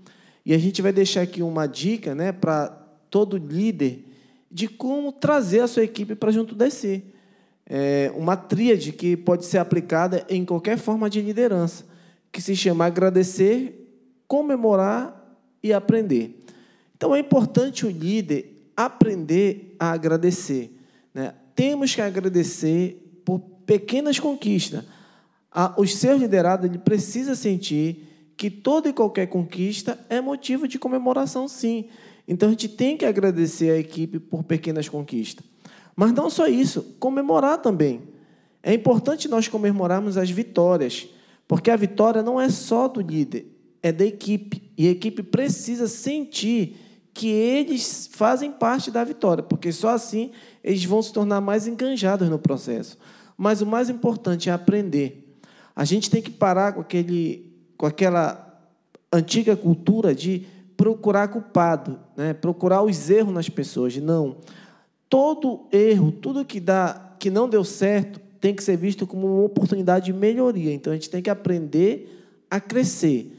E 0.48 0.54
a 0.54 0.58
gente 0.58 0.82
vai 0.82 0.94
deixar 0.94 1.24
aqui 1.24 1.44
uma 1.44 1.68
dica 1.68 2.16
né, 2.16 2.32
para 2.32 2.70
todo 3.10 3.36
líder 3.36 4.06
de 4.50 4.70
como 4.70 5.12
trazer 5.12 5.60
a 5.60 5.68
sua 5.68 5.84
equipe 5.84 6.16
para 6.16 6.32
junto 6.32 6.56
de 6.56 6.70
si. 6.72 7.04
É 7.66 8.14
uma 8.16 8.38
tríade 8.38 8.94
que 8.94 9.18
pode 9.18 9.46
ser 9.46 9.58
aplicada 9.58 10.26
em 10.30 10.46
qualquer 10.46 10.78
forma 10.78 11.10
de 11.10 11.20
liderança, 11.20 11.84
que 12.32 12.42
se 12.42 12.56
chama 12.56 12.86
agradecer, 12.86 13.92
comemorar 14.26 15.38
e 15.62 15.74
aprender. 15.74 16.42
Então 16.96 17.14
é 17.14 17.20
importante 17.20 17.86
o 17.86 17.90
líder 17.90 18.72
aprender 18.74 19.76
a 19.78 19.92
agradecer. 19.92 20.72
Né? 21.14 21.34
Temos 21.56 21.94
que 21.94 22.00
agradecer 22.00 23.22
por 23.26 23.40
pequenas 23.66 24.18
conquistas. 24.18 24.86
O 25.76 25.86
seu 25.86 26.16
liderado 26.18 26.66
ele 26.66 26.78
precisa 26.78 27.36
sentir 27.36 28.07
que 28.38 28.52
toda 28.52 28.88
e 28.88 28.94
qualquer 28.94 29.26
conquista 29.26 30.00
é 30.10 30.22
motivo 30.22 30.68
de 30.68 30.78
comemoração, 30.78 31.48
sim. 31.48 31.86
Então 32.28 32.50
a 32.50 32.52
gente 32.52 32.70
tem 32.70 32.96
que 32.96 33.06
agradecer 33.06 33.72
a 33.72 33.78
equipe 33.80 34.20
por 34.20 34.44
pequenas 34.44 34.88
conquistas. 34.88 35.44
Mas 35.96 36.14
não 36.14 36.30
só 36.30 36.48
isso, 36.48 36.96
comemorar 37.00 37.58
também. 37.60 38.04
É 38.62 38.74
importante 38.74 39.28
nós 39.28 39.48
comemorarmos 39.48 40.18
as 40.18 40.30
vitórias, 40.30 41.08
porque 41.48 41.72
a 41.72 41.76
vitória 41.76 42.22
não 42.22 42.40
é 42.40 42.50
só 42.50 42.88
do 42.88 43.02
líder, 43.02 43.48
é 43.82 43.92
da 43.92 44.06
equipe. 44.06 44.72
E 44.78 44.88
a 44.88 44.92
equipe 44.92 45.24
precisa 45.24 45.88
sentir 45.88 46.78
que 47.14 47.30
eles 47.30 48.08
fazem 48.12 48.52
parte 48.52 48.92
da 48.92 49.04
vitória, 49.04 49.42
porque 49.42 49.72
só 49.72 49.90
assim 49.90 50.32
eles 50.64 50.86
vão 50.86 51.02
se 51.02 51.12
tornar 51.12 51.42
mais 51.42 51.66
enganjados 51.66 52.30
no 52.30 52.38
processo. 52.38 53.00
Mas 53.36 53.62
o 53.62 53.66
mais 53.66 53.90
importante 53.90 54.50
é 54.50 54.54
aprender. 54.54 55.36
A 55.76 55.84
gente 55.84 56.10
tem 56.10 56.22
que 56.22 56.30
parar 56.30 56.74
com, 56.74 56.82
aquele, 56.82 57.47
com 57.78 57.86
aquela 57.86 58.44
antiga 59.12 59.56
cultura 59.56 60.14
de 60.14 60.46
procurar 60.76 61.28
culpado, 61.28 62.00
né? 62.16 62.34
procurar 62.34 62.84
os 62.84 63.10
erros 63.10 63.34
nas 63.34 63.50
pessoas. 63.50 63.96
Não. 63.98 64.38
Todo 65.10 65.68
erro, 65.72 66.12
tudo 66.12 66.44
que, 66.44 66.60
dá, 66.60 67.14
que 67.20 67.30
não 67.30 67.48
deu 67.48 67.64
certo, 67.64 68.20
tem 68.42 68.54
que 68.54 68.64
ser 68.64 68.78
visto 68.78 69.08
como 69.08 69.28
uma 69.28 69.44
oportunidade 69.44 70.06
de 70.06 70.14
melhoria. 70.14 70.74
Então 70.74 70.92
a 70.92 70.96
gente 70.96 71.10
tem 71.10 71.22
que 71.22 71.30
aprender 71.30 72.46
a 72.50 72.60
crescer 72.60 73.38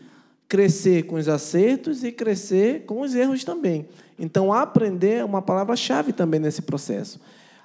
crescer 0.48 1.02
com 1.02 1.16
os 1.16 1.28
acertos 1.28 2.02
e 2.02 2.10
crescer 2.10 2.84
com 2.86 3.02
os 3.02 3.14
erros 3.14 3.44
também. 3.44 3.86
Então, 4.18 4.52
aprender 4.52 5.16
é 5.16 5.24
uma 5.24 5.42
palavra-chave 5.42 6.12
também 6.12 6.40
nesse 6.40 6.62
processo. 6.62 7.20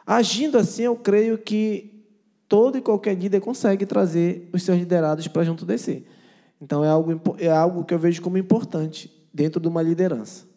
Agindo 0.06 0.58
assim, 0.58 0.84
eu 0.84 0.96
creio 0.96 1.38
que 1.38 1.92
todo 2.48 2.78
e 2.78 2.82
qualquer 2.82 3.16
líder 3.16 3.40
consegue 3.40 3.86
trazer 3.86 4.50
os 4.52 4.62
seus 4.62 4.78
liderados 4.78 5.28
para 5.28 5.44
junto 5.44 5.66
de 5.66 5.78
si. 5.78 6.06
Então, 6.64 6.82
é 6.82 6.88
algo, 6.88 7.36
é 7.40 7.50
algo 7.50 7.84
que 7.84 7.94
eu 7.94 8.00
vejo 8.00 8.22
como 8.22 8.38
importante 8.38 9.12
dentro 9.34 9.60
de 9.60 9.68
uma 9.68 9.82
liderança. 9.82 10.48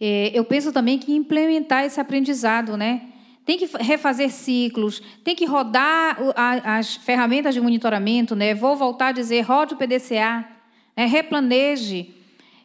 É, 0.00 0.30
eu 0.32 0.42
penso 0.42 0.72
também 0.72 0.98
que 0.98 1.12
implementar 1.14 1.84
esse 1.84 2.00
aprendizado, 2.00 2.78
né? 2.78 3.02
Tem 3.44 3.58
que 3.58 3.68
refazer 3.78 4.32
ciclos, 4.32 5.02
tem 5.22 5.36
que 5.36 5.44
rodar 5.44 6.16
as 6.34 6.96
ferramentas 6.96 7.52
de 7.52 7.60
monitoramento, 7.60 8.34
né? 8.34 8.54
Vou 8.54 8.74
voltar 8.74 9.08
a 9.08 9.12
dizer, 9.12 9.42
rode 9.42 9.74
o 9.74 9.76
PDCA, 9.76 10.48
é, 10.96 11.04
replaneje. 11.04 12.14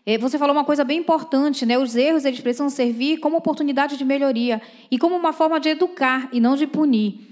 É, 0.06 0.18
você 0.18 0.38
falou 0.38 0.56
uma 0.56 0.64
coisa 0.64 0.86
bem 0.86 1.00
importante, 1.00 1.66
né? 1.66 1.78
Os 1.78 1.98
erros 1.98 2.24
eles 2.24 2.40
precisam 2.40 2.70
servir 2.70 3.18
como 3.18 3.36
oportunidade 3.36 3.98
de 3.98 4.06
melhoria 4.06 4.62
e 4.90 4.98
como 4.98 5.18
uma 5.18 5.34
forma 5.34 5.60
de 5.60 5.68
educar 5.68 6.30
e 6.32 6.40
não 6.40 6.56
de 6.56 6.66
punir. 6.66 7.31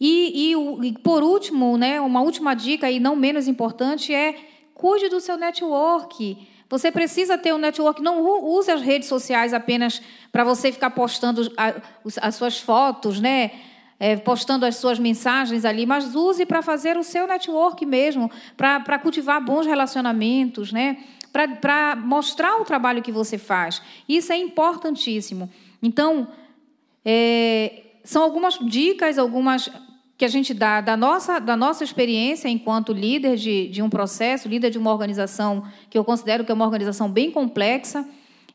E, 0.00 0.52
e, 0.52 0.86
e 0.86 0.92
por 0.98 1.22
último, 1.22 1.76
né, 1.76 2.00
uma 2.00 2.22
última 2.22 2.54
dica 2.54 2.90
e 2.90 2.98
não 2.98 3.14
menos 3.14 3.46
importante 3.46 4.14
é 4.14 4.34
cuide 4.74 5.08
do 5.08 5.20
seu 5.20 5.36
network. 5.36 6.38
Você 6.68 6.90
precisa 6.90 7.36
ter 7.36 7.52
um 7.52 7.58
network, 7.58 8.00
não 8.00 8.22
use 8.22 8.70
as 8.70 8.80
redes 8.80 9.08
sociais 9.08 9.52
apenas 9.52 10.00
para 10.32 10.44
você 10.44 10.72
ficar 10.72 10.90
postando 10.90 11.52
as 12.22 12.34
suas 12.34 12.58
fotos, 12.58 13.20
né? 13.20 13.50
é, 14.00 14.16
postando 14.16 14.64
as 14.64 14.76
suas 14.76 14.98
mensagens 14.98 15.66
ali, 15.66 15.84
mas 15.84 16.14
use 16.14 16.46
para 16.46 16.62
fazer 16.62 16.96
o 16.96 17.04
seu 17.04 17.26
network 17.26 17.84
mesmo, 17.84 18.30
para 18.56 18.98
cultivar 18.98 19.44
bons 19.44 19.66
relacionamentos, 19.66 20.72
né? 20.72 20.96
para 21.60 21.94
mostrar 21.94 22.56
o 22.56 22.64
trabalho 22.64 23.02
que 23.02 23.12
você 23.12 23.36
faz. 23.36 23.80
Isso 24.08 24.32
é 24.32 24.36
importantíssimo. 24.38 25.50
Então, 25.80 26.26
é, 27.04 27.82
são 28.02 28.22
algumas 28.22 28.58
dicas, 28.58 29.18
algumas 29.18 29.70
que 30.20 30.24
a 30.26 30.28
gente 30.28 30.52
dá 30.52 30.82
da 30.82 30.98
nossa, 30.98 31.38
da 31.38 31.56
nossa 31.56 31.82
experiência 31.82 32.46
enquanto 32.46 32.92
líder 32.92 33.36
de, 33.36 33.68
de 33.68 33.80
um 33.80 33.88
processo, 33.88 34.50
líder 34.50 34.68
de 34.68 34.76
uma 34.76 34.92
organização 34.92 35.64
que 35.88 35.96
eu 35.96 36.04
considero 36.04 36.44
que 36.44 36.52
é 36.52 36.54
uma 36.54 36.66
organização 36.66 37.10
bem 37.10 37.30
complexa. 37.30 38.06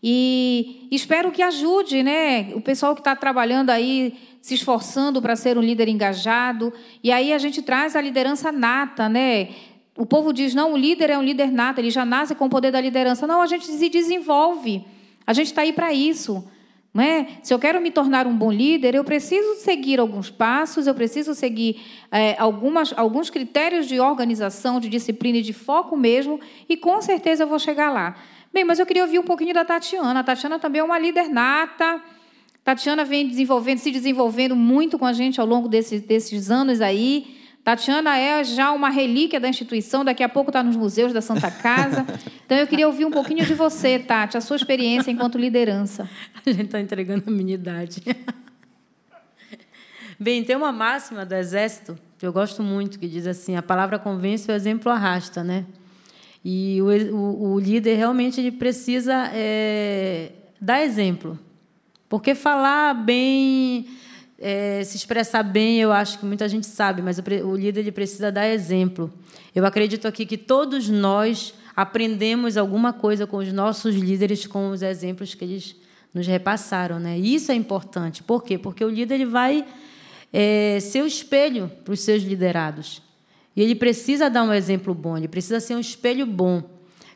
E 0.03 0.87
espero 0.91 1.31
que 1.31 1.41
ajude 1.41 2.03
né, 2.03 2.53
o 2.53 2.61
pessoal 2.61 2.93
que 2.93 3.01
está 3.01 3.15
trabalhando 3.15 3.71
aí 3.71 4.13
se 4.39 4.53
esforçando 4.53 5.19
para 5.19 5.35
ser 5.35 5.57
um 5.57 5.61
líder 5.61 5.87
engajado. 5.87 6.71
E 7.03 7.11
aí 7.11 7.33
a 7.33 7.39
gente 7.39 7.63
traz 7.63 7.95
a 7.95 8.01
liderança 8.01 8.51
nata, 8.51 9.09
né? 9.09 9.49
O 9.97 10.05
povo 10.05 10.31
diz: 10.31 10.53
não, 10.53 10.73
o 10.73 10.77
líder 10.77 11.09
é 11.09 11.17
um 11.17 11.23
líder 11.23 11.51
nato, 11.51 11.79
ele 11.79 11.89
já 11.89 12.05
nasce 12.05 12.35
com 12.35 12.45
o 12.45 12.49
poder 12.49 12.69
da 12.69 12.79
liderança. 12.79 13.25
Não, 13.25 13.41
a 13.41 13.47
gente 13.47 13.65
se 13.65 13.89
desenvolve. 13.89 14.85
A 15.25 15.33
gente 15.33 15.47
está 15.47 15.63
aí 15.63 15.73
para 15.73 15.91
isso. 15.91 16.47
É? 16.97 17.27
Se 17.43 17.53
eu 17.53 17.59
quero 17.59 17.81
me 17.81 17.91
tornar 17.91 18.25
um 18.25 18.33
bom 18.33 18.49
líder, 18.49 18.95
eu 18.95 19.03
preciso 19.03 19.55
seguir 19.55 19.99
alguns 19.99 20.29
passos, 20.29 20.87
eu 20.87 20.95
preciso 20.95 21.35
seguir 21.35 21.81
é, 22.09 22.37
algumas, 22.39 22.93
alguns 22.95 23.29
critérios 23.29 23.85
de 23.85 23.99
organização, 23.99 24.79
de 24.79 24.87
disciplina 24.87 25.39
e 25.39 25.41
de 25.41 25.51
foco 25.51 25.97
mesmo, 25.97 26.39
e 26.69 26.77
com 26.77 27.01
certeza 27.01 27.43
eu 27.43 27.47
vou 27.47 27.59
chegar 27.59 27.91
lá. 27.91 28.15
Bem, 28.53 28.63
mas 28.63 28.79
eu 28.79 28.85
queria 28.85 29.03
ouvir 29.03 29.19
um 29.19 29.23
pouquinho 29.23 29.53
da 29.53 29.65
Tatiana. 29.65 30.21
A 30.21 30.23
Tatiana 30.23 30.57
também 30.57 30.79
é 30.79 30.83
uma 30.83 30.97
líder 30.97 31.27
nata. 31.27 32.01
Tatiana 32.63 33.03
vem 33.03 33.27
desenvolvendo, 33.27 33.79
se 33.79 33.91
desenvolvendo 33.91 34.55
muito 34.55 34.97
com 34.97 35.05
a 35.05 35.11
gente 35.11 35.41
ao 35.41 35.45
longo 35.45 35.67
desses, 35.67 36.01
desses 36.01 36.49
anos 36.49 36.79
aí, 36.79 37.35
Tatiana 37.65 38.15
é 38.15 38.43
já 38.43 38.71
uma 38.71 38.91
relíquia 38.91 39.39
da 39.39 39.49
instituição, 39.49 40.05
daqui 40.05 40.21
a 40.21 40.29
pouco 40.29 40.51
está 40.51 40.61
nos 40.61 40.75
museus 40.75 41.11
da 41.11 41.19
Santa 41.19 41.49
Casa. 41.49 42.05
Então 42.45 42.55
eu 42.55 42.67
queria 42.67 42.85
ouvir 42.85 43.05
um 43.05 43.09
pouquinho 43.09 43.43
de 43.43 43.55
você, 43.55 43.97
Tati, 43.97 44.37
a 44.37 44.41
sua 44.41 44.55
experiência 44.55 45.09
enquanto 45.09 45.39
liderança. 45.39 46.07
A 46.45 46.51
gente 46.51 46.65
está 46.65 46.79
entregando 46.79 47.23
a 47.25 47.31
minha 47.31 47.55
idade. 47.55 48.03
Bem, 50.19 50.43
tem 50.43 50.55
uma 50.55 50.71
máxima 50.71 51.25
do 51.25 51.33
Exército 51.33 51.97
que 52.19 52.27
eu 52.27 52.31
gosto 52.31 52.61
muito, 52.61 52.99
que 52.99 53.07
diz 53.07 53.25
assim: 53.25 53.55
a 53.55 53.63
palavra 53.63 53.97
convence, 53.97 54.49
o 54.49 54.53
exemplo 54.53 54.91
arrasta, 54.91 55.43
né? 55.43 55.65
E 56.43 56.79
o, 56.83 57.15
o, 57.15 57.53
o 57.53 57.59
líder 57.59 57.95
realmente 57.95 58.39
ele 58.39 58.51
precisa 58.51 59.31
é, 59.33 60.33
dar 60.61 60.83
exemplo. 60.83 61.39
Porque 62.07 62.35
falar 62.35 62.93
bem, 62.93 63.87
é, 64.39 64.83
se 64.83 64.97
expressar 64.97 65.43
bem, 65.43 65.79
eu 65.79 65.91
acho 65.91 66.19
que 66.19 66.25
muita 66.25 66.47
gente 66.49 66.67
sabe, 66.67 67.01
mas 67.01 67.19
o, 67.19 67.55
líder 67.55 67.81
ele 67.81 67.91
precisa 67.91 68.31
dar 68.31 68.47
exemplo. 68.47 69.11
Eu 69.53 69.65
acredito 69.65 70.07
aqui 70.07 70.25
que 70.25 70.37
todos 70.37 70.89
nós 70.89 71.53
aprendemos 71.75 72.57
alguma 72.57 72.91
coisa 72.93 73.25
com 73.25 73.37
os 73.37 73.51
nossos 73.51 73.95
líderes, 73.95 74.45
com 74.45 74.69
os 74.69 74.81
exemplos 74.81 75.33
que 75.33 75.43
eles 75.43 75.75
nos 76.13 76.27
repassaram. 76.27 76.99
Né? 76.99 77.17
E 77.17 77.35
isso 77.35 77.51
é 77.51 77.55
importante. 77.55 78.23
Por 78.23 78.43
quê? 78.43 78.57
Porque 78.57 78.83
o 78.83 78.89
líder 78.89 79.15
ele 79.15 79.25
vai 79.25 79.65
é, 80.31 80.79
ser 80.81 81.01
o 81.01 81.07
espelho 81.07 81.71
para 81.83 81.93
os 81.93 82.01
seus 82.01 82.23
liderados. 82.23 83.01
E 83.55 83.61
ele 83.61 83.75
precisa 83.75 84.29
dar 84.29 84.43
um 84.43 84.53
exemplo 84.53 84.93
bom, 84.93 85.17
ele 85.17 85.29
precisa 85.29 85.61
ser 85.61 85.75
um 85.75 85.79
espelho 85.79 86.25
bom. 86.25 86.61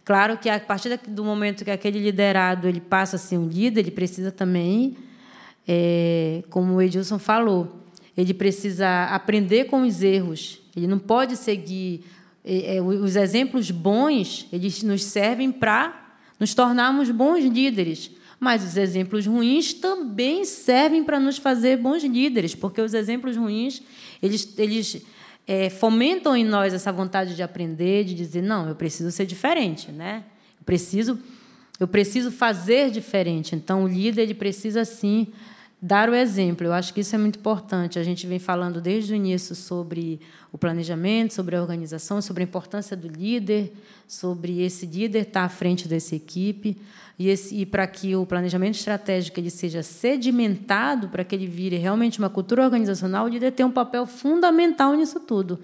Claro 0.05 0.38
que 0.38 0.49
a 0.49 0.59
partir 0.59 0.97
do 1.07 1.23
momento 1.23 1.65
que 1.65 1.69
aquele 1.69 1.99
liderado 1.99 2.67
ele 2.67 2.79
passa 2.79 3.17
a 3.17 3.19
ser 3.19 3.38
um 3.38 3.47
líder, 3.47 3.81
ele 3.81 3.91
precisa 3.91 4.31
também, 4.31 4.97
é, 5.71 6.43
como 6.49 6.73
o 6.73 6.81
Edilson 6.81 7.19
falou, 7.19 7.85
ele 8.17 8.33
precisa 8.33 9.05
aprender 9.05 9.65
com 9.65 9.83
os 9.83 10.01
erros. 10.01 10.59
Ele 10.75 10.88
não 10.88 10.97
pode 10.97 11.38
seguir 11.38 12.03
é, 12.43 12.77
é 12.77 12.81
os 12.81 13.15
exemplos 13.15 13.69
bons. 13.69 14.47
Eles 14.51 14.81
nos 14.81 15.03
servem 15.03 15.51
para 15.51 16.17
nos 16.39 16.55
tornarmos 16.55 17.11
bons 17.11 17.45
líderes. 17.45 18.09
Mas 18.39 18.63
os 18.63 18.77
exemplos 18.77 19.27
ruins 19.27 19.71
também 19.71 20.43
servem 20.43 21.03
para 21.03 21.19
nos 21.19 21.38
fazer 21.38 21.77
bons 21.77 22.03
líderes, 22.03 22.55
porque 22.55 22.81
os 22.81 22.95
exemplos 22.95 23.38
ruins 23.38 23.83
eles, 24.23 24.55
eles 24.57 25.03
é, 25.45 25.69
fomentam 25.69 26.35
em 26.35 26.45
nós 26.45 26.73
essa 26.73 26.91
vontade 26.91 27.35
de 27.35 27.43
aprender, 27.43 28.05
de 28.05 28.15
dizer 28.15 28.41
não, 28.41 28.67
eu 28.67 28.75
preciso 28.75 29.11
ser 29.11 29.27
diferente, 29.27 29.91
né? 29.91 30.23
Eu 30.57 30.65
preciso, 30.65 31.19
eu 31.79 31.88
preciso 31.88 32.31
fazer 32.31 32.89
diferente. 32.89 33.55
Então 33.55 33.83
o 33.83 33.88
líder 33.88 34.23
ele 34.23 34.33
precisa 34.33 34.83
sim 34.83 35.27
dar 35.81 36.09
o 36.09 36.15
exemplo. 36.15 36.67
Eu 36.67 36.74
acho 36.74 36.93
que 36.93 37.01
isso 37.01 37.15
é 37.15 37.17
muito 37.17 37.39
importante. 37.39 37.98
A 37.98 38.03
gente 38.03 38.27
vem 38.27 38.39
falando 38.39 38.81
desde 38.81 39.13
o 39.13 39.15
início 39.15 39.55
sobre 39.55 40.19
o 40.51 40.57
planejamento, 40.57 41.33
sobre 41.33 41.55
a 41.55 41.62
organização, 41.62 42.21
sobre 42.21 42.43
a 42.43 42.45
importância 42.45 42.98
do 42.98 43.07
líder, 43.07 43.71
sobre 44.07 44.62
esse 44.62 44.86
líder 44.86 45.27
estar 45.27 45.43
à 45.43 45.50
frente 45.50 45.88
dessa 45.88 46.15
equipe. 46.15 46.77
E, 47.17 47.33
e 47.51 47.65
para 47.65 47.86
que 47.88 48.15
o 48.15 48.25
planejamento 48.25 48.75
estratégico 48.75 49.39
ele 49.39 49.50
seja 49.50 49.83
sedimentado, 49.83 51.09
para 51.09 51.24
que 51.24 51.36
ele 51.36 51.48
vire 51.48 51.77
realmente 51.77 52.19
uma 52.19 52.29
cultura 52.29 52.63
organizacional, 52.63 53.25
o 53.25 53.29
líder 53.29 53.51
tem 53.51 53.65
um 53.65 53.71
papel 53.71 54.05
fundamental 54.05 54.93
nisso 54.95 55.19
tudo. 55.19 55.59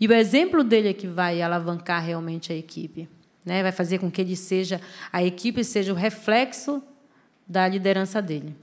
E 0.00 0.06
o 0.06 0.12
exemplo 0.12 0.62
dele 0.62 0.88
é 0.88 0.92
que 0.92 1.08
vai 1.08 1.42
alavancar 1.42 2.04
realmente 2.04 2.52
a 2.52 2.56
equipe. 2.56 3.08
Né? 3.44 3.62
Vai 3.62 3.72
fazer 3.72 3.98
com 3.98 4.10
que 4.10 4.20
ele 4.20 4.36
seja, 4.36 4.80
a 5.12 5.24
equipe 5.24 5.64
seja 5.64 5.92
o 5.92 5.96
reflexo 5.96 6.82
da 7.46 7.66
liderança 7.66 8.20
dele. 8.22 8.54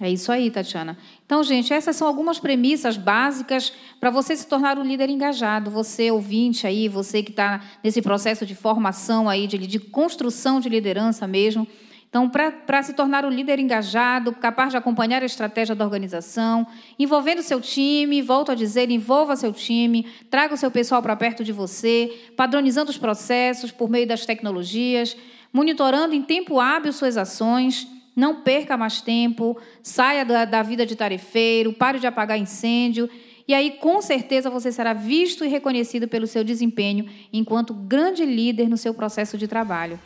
É 0.00 0.10
isso 0.10 0.32
aí, 0.32 0.50
Tatiana. 0.50 0.98
Então, 1.24 1.44
gente, 1.44 1.72
essas 1.72 1.94
são 1.94 2.08
algumas 2.08 2.40
premissas 2.40 2.96
básicas 2.96 3.72
para 4.00 4.10
você 4.10 4.36
se 4.36 4.46
tornar 4.48 4.76
um 4.76 4.82
líder 4.82 5.08
engajado. 5.08 5.70
Você, 5.70 6.10
ouvinte 6.10 6.66
aí, 6.66 6.88
você 6.88 7.22
que 7.22 7.30
está 7.30 7.60
nesse 7.82 8.02
processo 8.02 8.44
de 8.44 8.56
formação 8.56 9.28
aí, 9.28 9.46
de, 9.46 9.56
de 9.56 9.78
construção 9.78 10.58
de 10.58 10.68
liderança 10.68 11.28
mesmo. 11.28 11.66
Então, 12.08 12.28
para 12.28 12.82
se 12.82 12.92
tornar 12.92 13.24
um 13.24 13.28
líder 13.28 13.58
engajado, 13.60 14.32
capaz 14.32 14.70
de 14.70 14.76
acompanhar 14.76 15.22
a 15.22 15.26
estratégia 15.26 15.74
da 15.74 15.84
organização, 15.84 16.66
envolvendo 16.96 17.42
seu 17.42 17.60
time, 17.60 18.22
volto 18.22 18.52
a 18.52 18.54
dizer, 18.54 18.90
envolva 18.90 19.34
seu 19.36 19.52
time, 19.52 20.06
traga 20.28 20.54
o 20.54 20.56
seu 20.56 20.70
pessoal 20.70 21.02
para 21.02 21.16
perto 21.16 21.42
de 21.42 21.52
você, 21.52 22.30
padronizando 22.36 22.90
os 22.90 22.98
processos 22.98 23.72
por 23.72 23.88
meio 23.88 24.06
das 24.06 24.24
tecnologias, 24.24 25.16
monitorando 25.52 26.14
em 26.14 26.22
tempo 26.22 26.60
hábil 26.60 26.92
suas 26.92 27.16
ações 27.16 27.93
não 28.14 28.42
perca 28.42 28.76
mais 28.76 29.00
tempo, 29.00 29.56
saia 29.82 30.24
da, 30.24 30.44
da 30.44 30.62
vida 30.62 30.86
de 30.86 30.94
tarefeiro, 30.94 31.72
pare 31.72 31.98
de 31.98 32.06
apagar 32.06 32.38
incêndio. 32.38 33.08
E 33.46 33.52
aí, 33.52 33.72
com 33.72 34.00
certeza, 34.00 34.48
você 34.48 34.72
será 34.72 34.92
visto 34.92 35.44
e 35.44 35.48
reconhecido 35.48 36.08
pelo 36.08 36.26
seu 36.26 36.42
desempenho 36.42 37.06
enquanto 37.32 37.74
grande 37.74 38.24
líder 38.24 38.68
no 38.68 38.76
seu 38.76 38.94
processo 38.94 39.36
de 39.36 39.46
trabalho. 39.46 39.98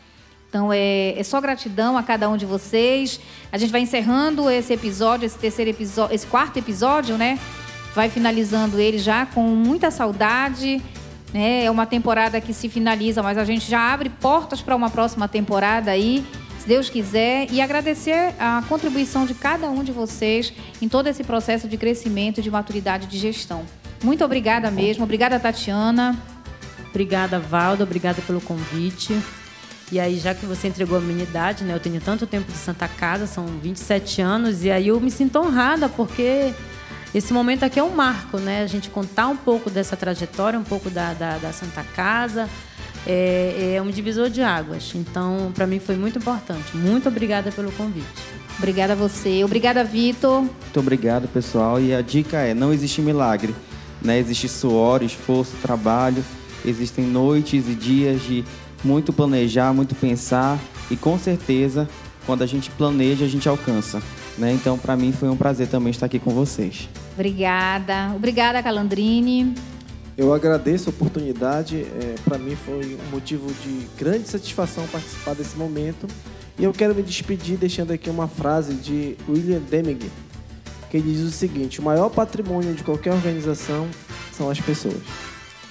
Então, 0.49 0.73
é, 0.73 1.15
é 1.17 1.23
só 1.23 1.41
gratidão 1.41 1.97
a 1.97 2.03
cada 2.03 2.29
um 2.29 2.37
de 2.37 2.47
vocês. 2.47 3.21
A 3.53 3.59
gente 3.59 3.71
vai 3.71 3.83
encerrando 3.83 4.49
esse 4.51 4.73
episódio, 4.73 5.27
esse 5.27 5.39
terceiro 5.39 5.71
episódio, 5.71 6.15
esse 6.15 6.27
quarto 6.27 6.59
episódio, 6.59 7.19
né? 7.19 7.39
Vai 7.95 8.09
finalizando 8.09 8.81
ele 8.81 8.99
já 8.99 9.27
com 9.27 9.43
muita 9.43 9.91
saudade. 9.91 10.83
Né? 11.33 11.65
É 11.65 11.71
uma 11.71 11.85
temporada 11.85 12.41
que 12.41 12.55
se 12.55 12.69
finaliza, 12.69 13.23
mas 13.23 13.37
a 13.37 13.45
gente 13.45 13.71
já 13.71 13.93
abre 13.93 14.09
portas 14.09 14.63
para 14.63 14.75
uma 14.75 14.89
próxima 14.89 15.29
temporada 15.29 15.91
aí. 15.91 16.25
Deus 16.69 16.91
quiser, 16.91 17.51
e 17.51 17.63
agradecer 17.63 18.35
a 18.39 18.63
contribuição 18.69 19.25
de 19.25 19.33
cada 19.33 19.71
um 19.71 19.83
de 19.83 19.91
vocês 19.91 20.53
em 20.83 20.89
todo 20.89 21.07
esse 21.07 21.25
processo 21.25 21.67
de 21.67 21.79
crescimento 21.79 22.41
e 22.41 22.43
de 22.43 22.51
maturidade 22.51 23.07
de 23.07 23.17
gestão. 23.17 23.65
Muito 24.05 24.23
obrigada 24.23 24.71
mesmo. 24.71 25.03
Obrigada, 25.03 25.41
Tatiana. 25.41 26.15
Obrigada, 26.91 27.39
Valda. 27.39 27.85
Obrigada 27.85 28.21
pelo 28.21 28.39
convite. 28.43 29.19
E 29.91 29.99
aí, 29.99 30.19
já 30.19 30.35
que 30.35 30.45
você 30.45 30.69
entregou 30.69 30.99
a 30.99 31.01
minha 31.01 31.23
idade, 31.23 31.65
né? 31.65 31.75
Eu 31.75 31.81
tenho 31.81 32.03
tanto 32.03 32.27
tempo 32.27 32.53
de 32.53 32.59
Santa 32.59 32.87
Casa, 32.87 33.27
são 33.27 33.47
27 33.47 34.21
anos, 34.21 34.63
e 34.63 34.71
aí 34.71 34.89
eu 34.89 35.01
me 35.01 35.11
sinto 35.11 35.39
honrada, 35.39 35.89
porque 35.89 36.53
esse 37.15 37.33
momento 37.33 37.65
aqui 37.65 37.81
é 37.81 37.83
um 37.83 37.95
marco, 37.95 38.37
né? 38.37 38.63
A 38.63 38.67
gente 38.67 38.91
contar 38.91 39.29
um 39.29 39.37
pouco 39.39 39.71
dessa 39.71 39.97
trajetória, 39.97 40.59
um 40.59 40.65
pouco 40.65 40.91
da, 40.91 41.15
da, 41.15 41.39
da 41.39 41.51
Santa 41.51 41.83
Casa, 41.83 42.47
é, 43.07 43.75
é 43.77 43.83
um 43.83 43.91
divisor 43.91 44.29
de 44.31 44.43
águas. 44.43 44.93
Então, 44.95 45.53
para 45.55 45.67
mim 45.67 45.79
foi 45.79 45.97
muito 45.97 46.19
importante. 46.19 46.77
Muito 46.77 47.09
obrigada 47.09 47.51
pelo 47.53 47.71
convite. 47.73 48.07
Obrigada 48.59 48.93
a 48.93 48.97
você. 48.97 49.45
Obrigada, 49.45 49.85
Vitor. 49.85 50.41
Muito 50.43 50.81
obrigado, 50.81 51.29
pessoal. 51.29 51.81
E 51.81 51.95
a 51.95 52.01
dica 52.01 52.39
é: 52.39 52.55
não 52.55 52.73
existe 52.73 53.01
milagre. 53.01 53.55
Né? 54.03 54.19
Existe 54.19 54.49
suor, 54.49 55.03
esforço, 55.03 55.57
trabalho. 55.63 56.25
Existem 56.65 57.05
noites 57.05 57.69
e 57.69 57.75
dias 57.75 58.23
de 58.23 58.45
muito 58.85 59.13
planejar, 59.13 59.73
muito 59.73 59.95
pensar. 59.95 60.59
E 60.91 60.97
com 60.97 61.19
certeza, 61.19 61.89
quando 62.27 62.43
a 62.43 62.47
gente 62.47 62.71
planeja, 62.71 63.25
a 63.25 63.29
gente 63.29 63.49
alcança. 63.49 64.03
Né? 64.37 64.53
Então, 64.53 64.79
para 64.79 64.97
mim, 64.97 65.13
foi 65.13 65.29
um 65.29 65.37
prazer 65.37 65.69
também 65.69 65.91
estar 65.91 66.07
aqui 66.07 66.19
com 66.19 66.31
vocês. 66.31 66.89
Obrigada. 67.15 68.13
Obrigada, 68.15 68.63
Calandrini. 68.63 69.55
Eu 70.19 70.35
agradeço 70.35 70.89
a 70.89 70.91
oportunidade. 70.91 71.77
É, 71.77 72.17
Para 72.25 72.37
mim 72.37 72.57
foi 72.57 72.99
um 73.07 73.11
motivo 73.13 73.47
de 73.63 73.87
grande 73.97 74.29
satisfação 74.29 74.85
participar 74.89 75.37
desse 75.37 75.57
momento. 75.57 76.09
E 76.59 76.65
eu 76.65 76.73
quero 76.73 76.93
me 76.93 77.05
despedir 77.05 77.57
deixando 77.57 77.93
aqui 77.93 78.11
uma 78.11 78.27
frase 78.27 78.75
de 78.75 79.17
William 79.29 79.61
Deming, 79.61 80.11
que 80.91 81.01
diz 81.01 81.21
o 81.21 81.31
seguinte: 81.31 81.79
o 81.79 81.85
maior 81.85 82.09
patrimônio 82.09 82.75
de 82.75 82.83
qualquer 82.83 83.13
organização 83.13 83.89
são 84.33 84.51
as 84.51 84.61
pessoas. 84.61 85.01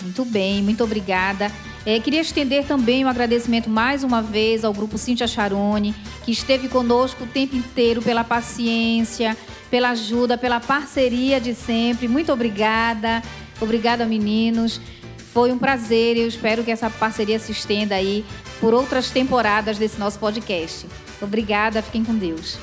Muito 0.02 0.24
bem, 0.24 0.64
muito 0.64 0.82
obrigada. 0.82 1.52
É, 1.86 2.00
queria 2.00 2.22
estender 2.22 2.64
também 2.66 3.04
um 3.04 3.10
agradecimento 3.10 3.70
mais 3.70 4.02
uma 4.02 4.22
vez 4.22 4.64
ao 4.64 4.74
grupo 4.74 4.98
Cintia 4.98 5.28
Charone, 5.28 5.94
que 6.24 6.32
esteve 6.32 6.70
conosco 6.70 7.26
o 7.26 7.28
tempo 7.28 7.58
inteiro 7.58 8.02
pela 8.02 8.24
paciência, 8.24 9.36
pela 9.70 9.90
ajuda, 9.90 10.38
pela 10.38 10.62
parceria 10.62 11.42
de 11.42 11.54
sempre. 11.54 12.08
Muito 12.08 12.32
obrigada. 12.32 13.22
Obrigada, 13.60 14.06
meninos. 14.06 14.80
Foi 15.34 15.52
um 15.52 15.58
prazer 15.58 16.18
e 16.18 16.22
eu 16.22 16.28
espero 16.28 16.64
que 16.64 16.72
essa 16.72 16.90
parceria 16.90 17.38
se 17.38 17.52
estenda 17.52 17.96
aí 17.96 18.26
por 18.60 18.74
outras 18.74 19.12
temporadas 19.12 19.78
desse 19.78 20.00
nosso 20.00 20.18
podcast. 20.20 20.88
Obrigada, 21.22 21.82
fiquem 21.82 22.04
com 22.04 22.16
Deus. 22.16 22.58